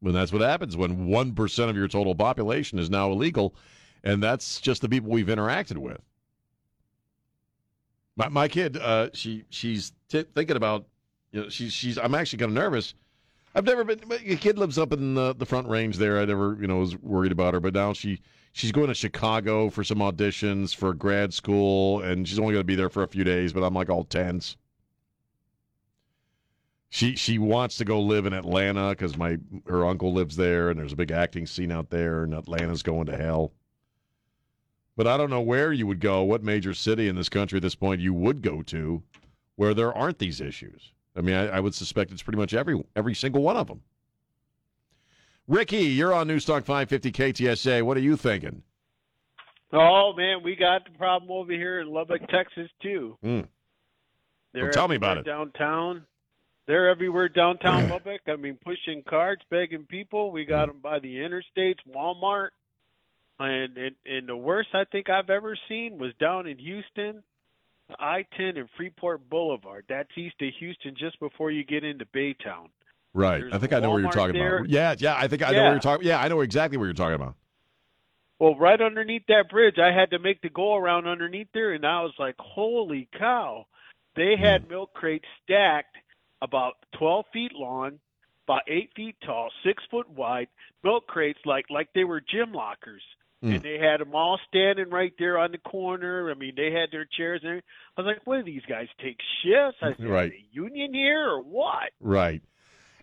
[0.00, 3.54] When that's what happens when one percent of your total population is now illegal,
[4.04, 6.02] and that's just the people we've interacted with.
[8.16, 10.86] My, my kid, uh, she she's t- thinking about,
[11.32, 11.98] you know, she's she's.
[11.98, 12.94] I'm actually kind of nervous.
[13.54, 14.00] I've never been.
[14.06, 16.20] My kid lives up in the, the Front Range there.
[16.20, 18.20] I never, you know, was worried about her, but now she
[18.52, 22.64] she's going to Chicago for some auditions for grad school, and she's only going to
[22.64, 23.52] be there for a few days.
[23.52, 24.56] But I'm like all tense.
[26.90, 30.78] She she wants to go live in Atlanta because my her uncle lives there, and
[30.78, 33.52] there's a big acting scene out there, and Atlanta's going to hell.
[34.96, 37.62] But I don't know where you would go, what major city in this country at
[37.62, 39.02] this point you would go to,
[39.56, 40.92] where there aren't these issues.
[41.16, 43.82] I mean, I, I would suspect it's pretty much every every single one of them.
[45.48, 47.82] Ricky, you're on Newstalk 550 KTSA.
[47.82, 48.62] What are you thinking?
[49.72, 53.16] Oh man, we got the problem over here in Lubbock, Texas too.
[53.22, 53.40] Hmm.
[54.52, 55.24] They're Well, tell me about it.
[55.24, 56.04] Downtown.
[56.66, 58.20] They're everywhere downtown Lubbock.
[58.28, 60.30] I mean, pushing carts, begging people.
[60.32, 60.50] We Hmm.
[60.50, 62.50] got them by the interstates, Walmart,
[63.40, 67.22] and, and and the worst I think I've ever seen was down in Houston,
[67.98, 69.84] I-10 and Freeport Boulevard.
[69.88, 72.68] That's east of Houston, just before you get into Baytown.
[73.12, 73.40] Right.
[73.40, 74.58] There's I think I know what you're talking there.
[74.58, 74.70] about.
[74.70, 75.16] Yeah, yeah.
[75.16, 75.62] I think I know Yeah.
[75.64, 76.06] what you're talking.
[76.06, 77.34] Yeah, I know exactly what you're talking about.
[78.38, 81.84] Well, right underneath that bridge, I had to make the go around underneath there, and
[81.84, 83.66] I was like, "Holy cow!"
[84.16, 84.42] They hmm.
[84.42, 85.96] had milk crates stacked
[86.40, 87.98] about twelve feet long,
[88.44, 90.48] about eight feet tall, six foot wide.
[90.82, 93.02] Milk crates like like they were gym lockers,
[93.42, 93.54] Hmm.
[93.54, 96.30] and they had them all standing right there on the corner.
[96.30, 97.62] I mean, they had their chairs there.
[97.96, 99.78] I was like, "What do these guys take shifts?
[99.80, 100.26] I said, Right.
[100.26, 102.42] "Is the union here or what?" Right.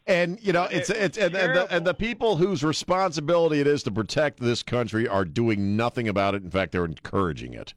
[0.06, 3.84] And you know, it's it's and, and, the, and the people whose responsibility it is
[3.84, 6.44] to protect this country are doing nothing about it.
[6.44, 7.74] In fact, they're encouraging it.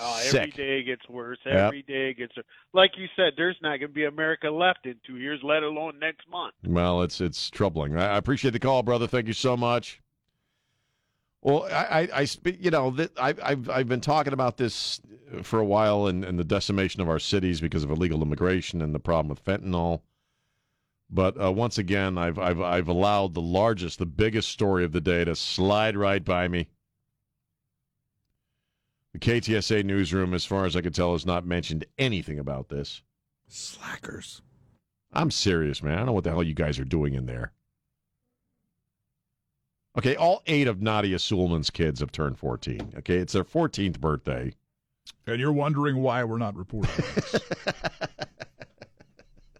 [0.00, 1.38] Oh, every day gets worse.
[1.46, 1.54] Yep.
[1.54, 2.46] Every day gets worse.
[2.72, 3.34] like you said.
[3.36, 6.54] There's not going to be America left in two years, let alone next month.
[6.66, 7.96] Well, it's it's troubling.
[7.96, 9.06] I appreciate the call, brother.
[9.06, 10.00] Thank you so much.
[11.44, 12.26] Well, I, I, I
[12.58, 15.00] you know, th- I, I've I've been talking about this
[15.42, 18.94] for a while, and, and the decimation of our cities because of illegal immigration and
[18.94, 20.00] the problem with fentanyl.
[21.10, 25.02] But uh, once again, I've I've I've allowed the largest, the biggest story of the
[25.02, 26.68] day to slide right by me.
[29.12, 33.02] The KTSA newsroom, as far as I can tell, has not mentioned anything about this.
[33.48, 34.40] Slackers.
[35.12, 35.92] I'm serious, man.
[35.92, 37.52] I don't know what the hell you guys are doing in there.
[39.96, 42.94] Okay, all eight of Nadia Suleman's kids have turned 14.
[42.98, 44.52] Okay, it's their 14th birthday.
[45.26, 47.36] And you're wondering why we're not reporting this.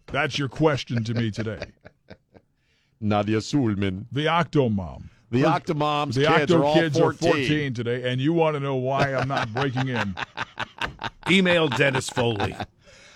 [0.07, 1.59] That's your question to me today.
[2.99, 4.05] Nadia Suleman.
[4.11, 5.03] The Octomom.
[5.31, 7.29] The Octomom's the kids Octo are all kids 14.
[7.29, 10.15] are 14 today, and you want to know why I'm not breaking in.
[11.29, 12.55] Email Dennis Foley.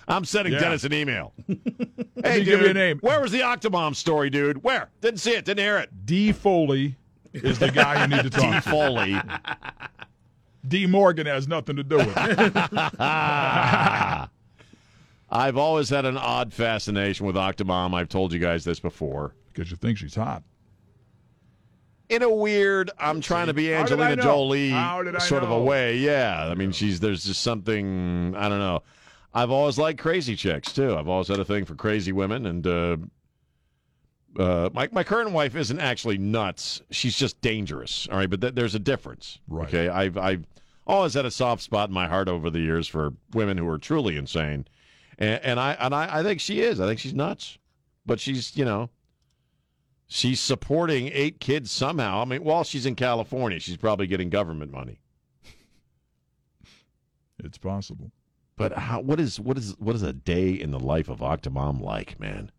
[0.08, 0.60] I'm sending Yeah.
[0.60, 1.34] Dennis an email.
[1.48, 2.98] Let hey, me give you a name.
[3.00, 4.64] Where was the Octomom story, dude?
[4.64, 4.90] Where?
[5.02, 5.46] Didn't see it.
[5.46, 6.06] Didn't hear it.
[6.06, 6.32] D.
[6.32, 6.96] Foley
[7.44, 8.62] is the guy you need to talk D.
[8.62, 8.70] to.
[8.70, 9.22] Foley.
[10.68, 10.86] D.
[10.88, 12.54] Morgan has nothing to do with it.
[15.32, 17.94] I've always had an odd fascination with Octomom.
[17.94, 19.36] I've told you guys this before.
[19.54, 20.44] Because you think she's hot.
[22.10, 24.22] in a weird I'm trying to be How did I Angelina?
[24.24, 25.98] Jolie How did I sort of a way.
[25.98, 26.48] Yeah.
[26.50, 28.84] I mean she's there's just something I don't know.
[29.34, 30.96] I've always liked crazy chicks too.
[30.96, 32.98] I've always had a thing for crazy women and uh
[34.38, 36.82] uh, my my current wife isn't actually nuts.
[36.92, 38.08] She's just dangerous.
[38.12, 39.40] All right, but th- there's a difference.
[39.48, 39.68] Right.
[39.68, 39.90] Okay.
[39.90, 40.46] I've I've
[40.86, 43.78] always had a soft spot in my heart over the years for women who are
[43.78, 44.68] truly insane,
[45.18, 46.80] and, and I and I, I think she is.
[46.80, 47.58] I think she's nuts,
[48.06, 48.90] but she's you know
[50.08, 52.22] she's supporting eight kids somehow.
[52.22, 55.00] I mean, while she's in California, she's probably getting government money.
[57.42, 58.12] It's possible.
[58.58, 61.80] But how, what is what is what is a day in the life of Octomom
[61.80, 62.52] like, man?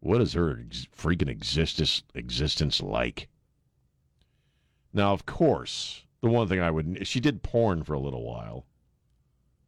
[0.00, 3.28] What is her ex- freaking existence existence like?
[4.92, 8.66] Now, of course, the one thing I would she did porn for a little while.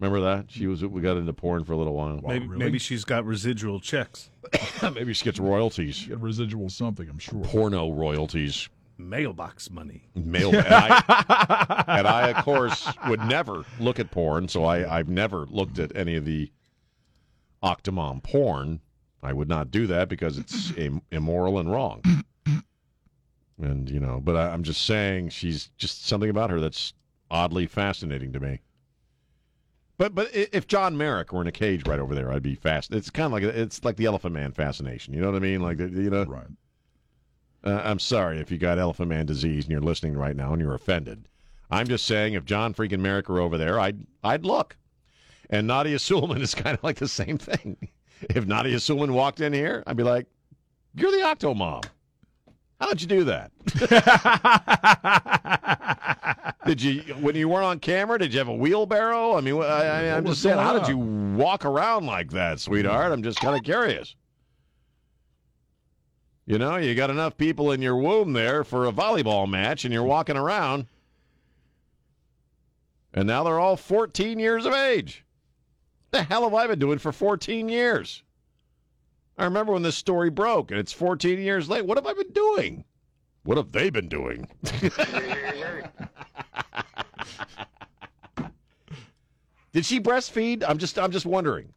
[0.01, 2.21] Remember that she was we got into porn for a little while.
[2.27, 4.31] Maybe, maybe she's got residual checks.
[4.95, 7.41] maybe she gets royalties, Get residual something, I'm sure.
[7.45, 8.69] porno royalties.
[8.99, 10.09] Mailbox money.
[10.15, 15.09] Mail, and, I, and I, of course, would never look at porn, so I, I've
[15.09, 16.51] never looked at any of the
[17.63, 18.81] Octomom porn.
[19.23, 22.03] I would not do that because it's Im- immoral and wrong.
[23.59, 26.95] And you know, but I, I'm just saying, she's just something about her that's
[27.31, 28.61] oddly fascinating to me.
[29.99, 32.93] But but if John Merrick were in a cage right over there, I'd be fast.
[32.93, 35.15] It's kind of like it's like the Elephant Man fascination.
[35.15, 35.61] You know what I mean?
[35.61, 36.47] Like you know, right.
[37.63, 40.61] uh, I'm sorry if you got Elephant Man disease and you're listening right now and
[40.61, 41.29] you're offended.
[41.71, 44.77] I'm just saying if John freaking Merrick were over there, I'd I'd look.
[45.49, 47.77] And Nadia Suleman is kind of like the same thing.
[48.31, 50.27] If Nadia Suleman walked in here, I'd be like,
[50.95, 51.83] "You're the Octo Mom.
[52.81, 53.51] How'd you do that?"
[56.67, 58.19] did you when you weren't on camera?
[58.19, 59.37] Did you have a wheelbarrow?
[59.37, 63.13] I mean, I, I, I'm just saying, how did you walk around like that, sweetheart?
[63.13, 64.15] I'm just kind of curious.
[66.47, 69.95] You know, you got enough people in your womb there for a volleyball match, and
[69.95, 70.87] you're walking around,
[73.15, 75.25] and now they're all 14 years of age.
[76.13, 78.23] The hell have I been doing for 14 years?
[79.39, 81.87] I remember when this story broke, and it's 14 years late.
[81.87, 82.85] What have I been doing?
[83.45, 84.47] What have they been doing?
[89.73, 90.63] Did she breastfeed?
[90.69, 91.73] I'm just I'm just wondering.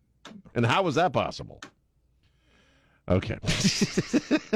[0.53, 1.61] And how was that possible?
[3.07, 3.39] Okay.
[3.47, 4.51] just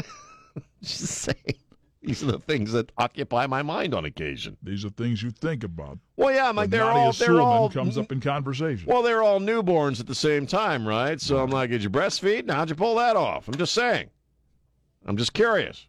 [0.84, 1.56] saying.
[2.02, 4.56] These are the things that occupy my mind on occasion.
[4.64, 6.00] These are things you think about.
[6.16, 8.86] Well, yeah, I'm like they're all they're Suleman all comes up in conversation.
[8.88, 11.20] Well, they're all newborns at the same time, right?
[11.20, 12.39] So I'm like, did you breastfeed?
[12.39, 13.50] And how'd you pull that off?
[13.50, 14.10] I'm just saying.
[15.06, 15.88] I'm just curious.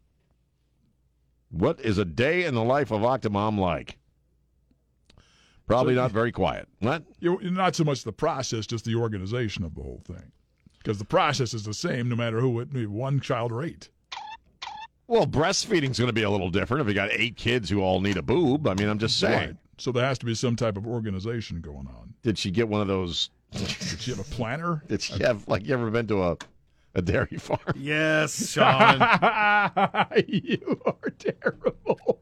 [1.50, 3.96] What is a day in the life of Octomom like?
[5.66, 6.68] Probably not very quiet.
[6.80, 7.04] What?
[7.20, 10.32] Not so much the process, just the organization of the whole thing,
[10.78, 13.88] because the process is the same no matter who it, be one child or eight.
[15.10, 18.00] Well, breastfeeding's going to be a little different if you got eight kids who all
[18.00, 18.68] need a boob.
[18.68, 19.48] I mean, I'm just saying.
[19.48, 19.56] Right.
[19.76, 22.14] So there has to be some type of organization going on.
[22.22, 23.30] Did she get one of those?
[23.50, 24.84] Did she have a planner?
[24.88, 26.36] Did she have like you ever been to a
[26.94, 27.58] a dairy farm?
[27.74, 29.00] Yes, Sean.
[30.28, 32.20] you are terrible.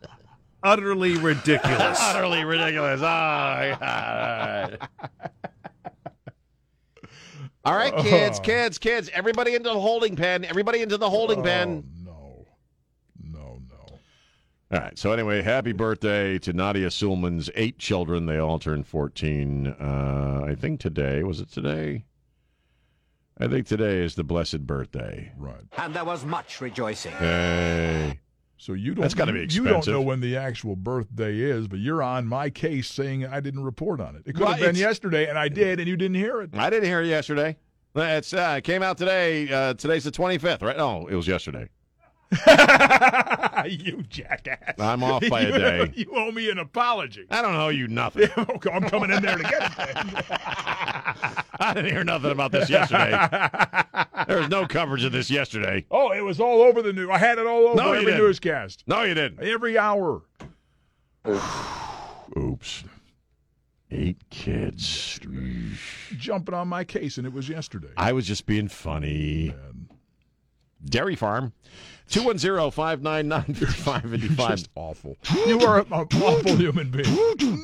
[0.62, 1.98] Utterly ridiculous.
[2.02, 3.00] Utterly ridiculous.
[3.00, 4.78] Oh, all right.
[7.64, 8.42] All right, kids, Oh.
[8.42, 9.10] kids, kids.
[9.12, 10.44] Everybody into the holding pen.
[10.44, 11.84] Everybody into the holding pen.
[12.04, 12.46] no.
[13.22, 13.98] No, no.
[14.72, 14.98] All right.
[14.98, 18.24] So anyway, happy birthday to Nadia Suleman's eight children.
[18.26, 19.66] They all turned 14.
[19.66, 22.04] Uh, I think today was it today?
[23.38, 25.32] I think today is the blessed birthday.
[25.36, 25.60] Right.
[25.78, 27.12] And there was much rejoicing.
[27.12, 28.20] Hey.
[28.60, 29.00] So you don't.
[29.00, 32.50] That's gotta be You don't know when the actual birthday is, but you're on my
[32.50, 34.24] case saying I didn't report on it.
[34.26, 36.50] It could Well, have been yesterday, and I did, and you didn't hear it.
[36.52, 37.56] I didn't hear it yesterday.
[37.94, 39.50] It's uh, it came out today.
[39.50, 40.76] Uh, today's the 25th, right?
[40.76, 41.70] No, it was yesterday.
[43.68, 44.74] you jackass!
[44.78, 45.92] I'm off by a day.
[45.96, 47.26] You owe me an apology.
[47.30, 48.28] I don't owe you nothing.
[48.38, 49.70] Okay, I'm coming in there to get it.
[51.60, 53.10] I didn't hear nothing about this yesterday.
[54.28, 55.84] there was no coverage of this yesterday.
[55.90, 57.08] Oh, it was all over the news.
[57.10, 58.20] I had it all over No, every didn't.
[58.20, 59.40] newscast, No, you didn't.
[59.42, 60.22] every hour.
[62.38, 62.84] Oops.
[63.90, 65.18] Eight kids.
[66.16, 67.88] Jumping on my case, and it was yesterday.
[67.96, 69.52] I was just being funny.
[70.84, 71.52] Dairy Farm.
[72.10, 74.50] 210 599 5555.
[74.50, 75.16] Just awful.
[75.46, 77.06] You are an awful human being.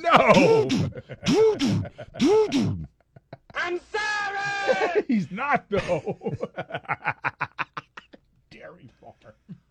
[0.02, 0.68] No.
[3.54, 5.04] I'm sorry!
[5.08, 6.16] He's not though.
[8.50, 9.14] Dairy farm.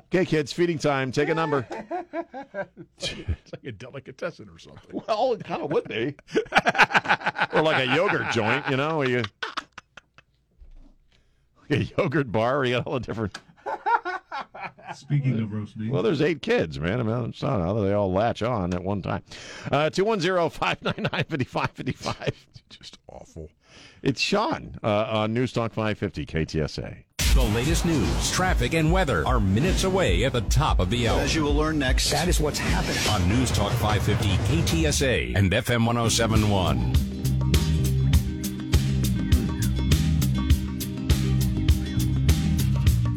[0.08, 1.12] Okay, kids, feeding time.
[1.12, 1.66] Take a number.
[3.00, 5.02] It's like a delicatessen or something.
[5.08, 6.16] Well, it kind of would be.
[7.54, 9.24] or like a yogurt joint, you know, where you.
[11.70, 13.38] Like a yogurt bar where you got all the different.
[14.96, 15.92] Speaking of roast beef.
[15.92, 17.00] Well, there's eight kids, man.
[17.00, 19.24] I mean, it's not how they all latch on at one time.
[19.72, 22.48] Uh, 210 599 5555.
[22.70, 23.50] Just awful.
[24.02, 27.04] It's Sean uh, on News Talk 550 KTSA.
[27.36, 31.20] The latest news, traffic, and weather are minutes away at the top of the hour.
[31.20, 32.98] As you will learn next, That is what's happening.
[33.10, 37.15] On News Talk 550 KTSA and FM 1071.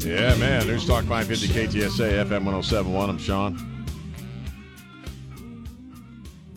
[0.09, 0.67] Yeah, man.
[0.67, 3.11] News Talk 550 KTSA, FM 1071.
[3.11, 3.87] I'm Sean.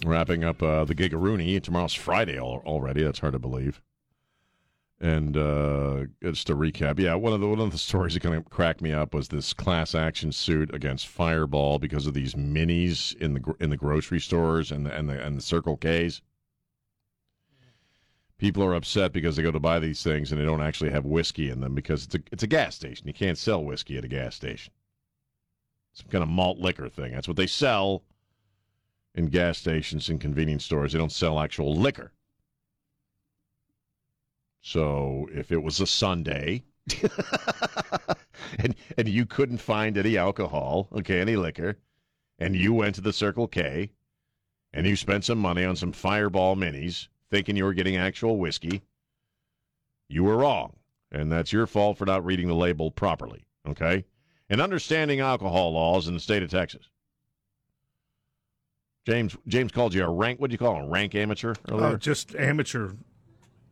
[0.05, 1.61] Wrapping up uh, the Gigaroony.
[1.61, 3.03] Tomorrow's Friday already.
[3.03, 3.81] That's hard to believe.
[5.01, 8.35] And uh, just to recap, yeah, one of the one of the stories that kind
[8.35, 13.13] of cracked me up was this class action suit against Fireball because of these minis
[13.17, 16.21] in the in the grocery stores and the and the and the Circle K's.
[18.41, 21.05] People are upset because they go to buy these things and they don't actually have
[21.05, 23.05] whiskey in them because it's a it's a gas station.
[23.05, 24.73] You can't sell whiskey at a gas station.
[25.93, 27.11] Some kind of malt liquor thing.
[27.11, 28.01] That's what they sell
[29.13, 30.91] in gas stations and convenience stores.
[30.91, 32.13] They don't sell actual liquor.
[34.63, 36.63] So if it was a Sunday
[38.57, 41.77] and and you couldn't find any alcohol, okay, any liquor,
[42.39, 43.91] and you went to the Circle K
[44.73, 48.84] and you spent some money on some Fireball minis thinking you were getting actual whiskey,
[50.09, 50.73] you were wrong.
[51.11, 54.05] And that's your fault for not reading the label properly, okay?
[54.49, 56.89] And understanding alcohol laws in the state of Texas.
[59.05, 60.39] James James called you a rank.
[60.39, 60.89] What do you call him?
[60.89, 61.86] Rank amateur uh, earlier.
[61.88, 62.91] Oh, just amateur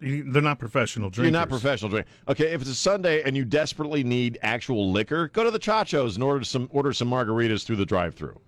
[0.02, 1.32] They're not professional drinkers.
[1.32, 2.08] You're not professional drink.
[2.28, 6.16] Okay, if it's a Sunday and you desperately need actual liquor, go to the Chachos
[6.16, 8.40] and order some order some margaritas through the drive-through.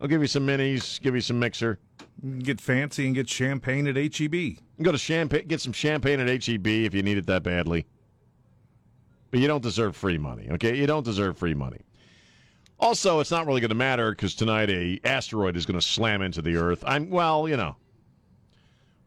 [0.00, 1.78] I'll give you some minis, give you some mixer.
[2.40, 4.58] Get fancy and get champagne at HEB.
[4.82, 7.86] Go to champagne, get some champagne at HEB if you need it that badly.
[9.30, 10.76] But you don't deserve free money, okay?
[10.76, 11.82] You don't deserve free money.
[12.80, 16.22] Also, it's not really going to matter because tonight a asteroid is going to slam
[16.22, 16.82] into the Earth.
[16.86, 17.76] I'm well, you know.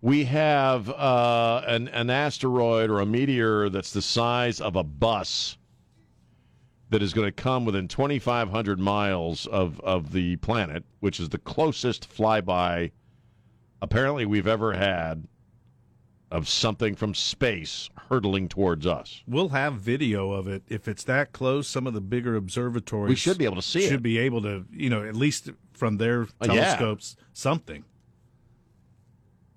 [0.01, 5.57] We have uh, an an asteroid or a meteor that's the size of a bus
[6.89, 11.37] that is going to come within 2,500 miles of of the planet, which is the
[11.37, 12.91] closest flyby
[13.81, 15.27] apparently we've ever had
[16.31, 19.21] of something from space hurtling towards us.
[19.27, 21.67] We'll have video of it if it's that close.
[21.67, 24.03] Some of the bigger observatories We should be able to see should it.
[24.03, 26.47] be able to, you know, at least from their Uh, yeah.
[26.53, 27.83] telescopes, something.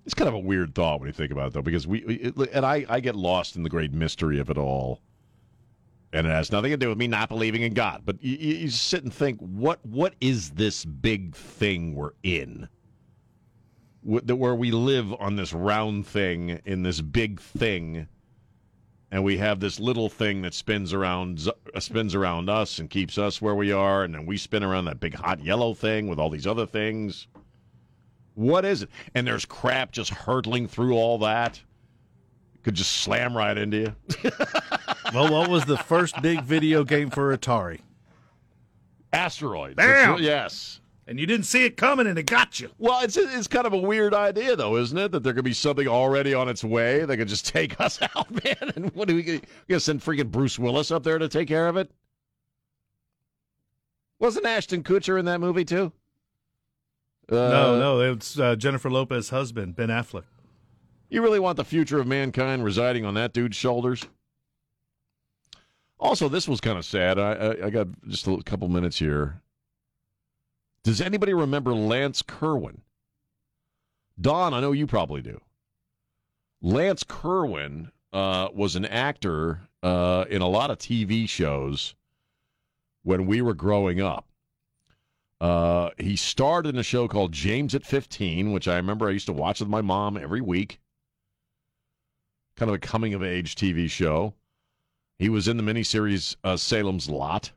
[0.05, 2.35] It's kind of a weird thought when you think about it, though, because we it,
[2.53, 5.01] and I, I get lost in the great mystery of it all,
[6.13, 8.01] and it has nothing to do with me not believing in God.
[8.05, 12.67] But you, you you sit and think, what what is this big thing we're in?
[14.05, 18.07] That Where we live on this round thing in this big thing,
[19.11, 23.17] and we have this little thing that spins around uh, spins around us and keeps
[23.17, 26.19] us where we are, and then we spin around that big hot yellow thing with
[26.19, 27.27] all these other things.
[28.35, 28.89] What is it?
[29.15, 31.61] And there's crap just hurtling through all that.
[32.63, 33.95] Could just slam right into you.
[35.13, 37.79] well, what was the first big video game for Atari?
[39.13, 39.75] Asteroids.
[39.75, 40.17] Bam!
[40.19, 40.81] Yes.
[41.07, 42.71] And you didn't see it coming, and it got you.
[42.79, 45.11] Well, it's it's kind of a weird idea, though, isn't it?
[45.11, 48.31] That there could be something already on its way that could just take us out,
[48.43, 48.73] man.
[48.75, 51.67] And what do we we gonna send freaking Bruce Willis up there to take care
[51.67, 51.91] of it?
[54.17, 55.91] Wasn't Ashton Kutcher in that movie too?
[57.29, 60.25] no, no, it's uh, Jennifer Lopez's husband, Ben Affleck.
[61.09, 64.05] You really want the future of mankind residing on that dude's shoulders?
[65.99, 67.17] Also, this was kind of sad.
[67.17, 69.41] I, I, I got just a couple minutes here.
[70.85, 72.81] Does anybody remember Lance Kerwin?
[74.21, 75.41] Don, I know you probably do.
[76.61, 81.95] Lance Kerwin uh, was an actor uh, in a lot of TV shows
[83.01, 84.27] when we were growing up.
[85.41, 89.25] Uh, he starred in a show called James at 15, which I remember I used
[89.25, 90.79] to watch with my mom every week.
[92.57, 94.35] Kind of a coming of age TV show.
[95.17, 97.53] He was in the miniseries uh, Salem's Lot.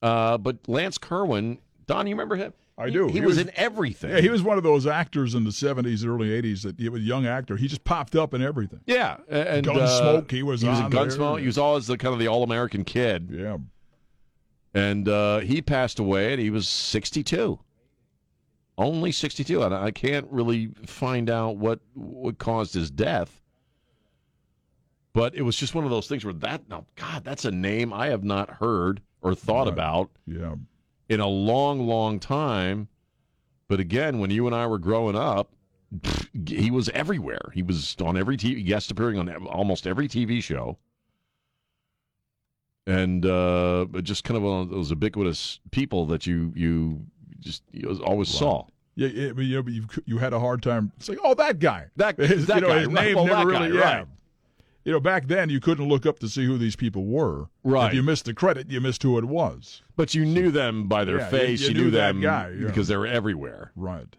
[0.00, 1.58] Uh, but Lance Kerwin,
[1.88, 2.52] Don, you remember him?
[2.76, 3.06] I do.
[3.08, 4.10] He, he was, in everything.
[4.10, 7.00] Yeah, he was one of those actors in the '70s, early '80s that he was
[7.02, 7.56] a young actor.
[7.56, 8.80] He just popped up in everything.
[8.86, 11.06] Yeah, and Gunsmoke, uh, he was he was in on there.
[11.06, 11.40] Gunsmoke.
[11.40, 13.30] He was always the kind of the all American kid.
[13.32, 13.56] Yeah,
[14.74, 17.58] and uh, he passed away, and he was 62.
[18.76, 23.40] Only 62, and I can't really find out what what caused his death.
[25.14, 27.92] But it was just one of those things where that now, God, that's a name
[27.92, 29.72] I have not heard or thought Right.
[29.72, 30.54] about yeah.
[31.08, 32.88] In a long, long time.
[33.68, 35.52] But again, when you and I were growing up,
[35.94, 37.50] pfft, he was everywhere.
[37.52, 40.78] He was on every TV, guest appearing on almost every TV show,
[42.86, 47.00] and uh, just kind of one of those ubiquitous people that you you
[47.40, 48.64] just you always saw.
[48.94, 50.90] Yeah, yeah, but, you know, but you you had a hard time.
[50.96, 51.86] It's like, oh, that guy.
[51.96, 53.04] That- His- that you know, guy, his right.
[53.04, 53.68] name Well, never that really.
[53.70, 53.96] guy, yeah.
[53.98, 54.06] right.
[54.88, 57.50] You know, back then you couldn't look up to see who these people were.
[57.62, 57.88] Right.
[57.88, 59.82] If you missed the credit, you missed who it was.
[59.96, 61.60] But you knew them by their Yeah, face.
[61.60, 62.66] you You, knew knew, that them guy, yeah.
[62.68, 63.70] because they were everywhere.
[63.76, 64.16] Right.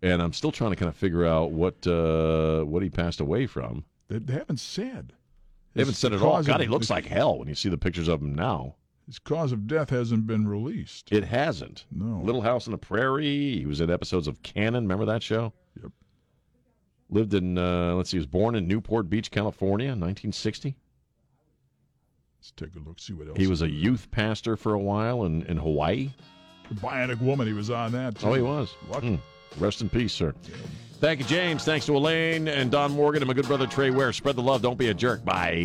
[0.00, 3.46] And I'm still trying to kind of figure out what uh, what he passed away
[3.48, 3.84] from.
[4.06, 5.12] They, they haven't said.
[5.74, 6.40] They haven't said it all.
[6.44, 8.76] God, of- he looks like hell when you see the pictures of him now.
[9.08, 11.10] His cause of death hasn't been released.
[11.10, 11.84] It hasn't.
[11.90, 12.20] No.
[12.22, 13.56] Little House on the Prairie.
[13.58, 14.84] He was in episodes of Cannon.
[14.84, 15.52] Remember that show?
[15.82, 15.90] Yep.
[17.10, 20.76] Lived in, uh, let's see, he was born in Newport Beach, California, 1960.
[22.38, 23.38] Let's take a look, see what else.
[23.38, 26.10] He was a youth pastor for a while in, in Hawaii.
[26.68, 27.46] The Bionic Woman.
[27.46, 28.18] He was on that.
[28.18, 28.26] Too.
[28.26, 28.74] Oh, he was.
[28.90, 29.18] Mm.
[29.58, 30.34] Rest in peace, sir.
[31.00, 31.64] Thank you, James.
[31.64, 34.12] Thanks to Elaine and Don Morgan and my good brother Trey Ware.
[34.12, 34.62] Spread the love.
[34.62, 35.24] Don't be a jerk.
[35.24, 35.64] Bye.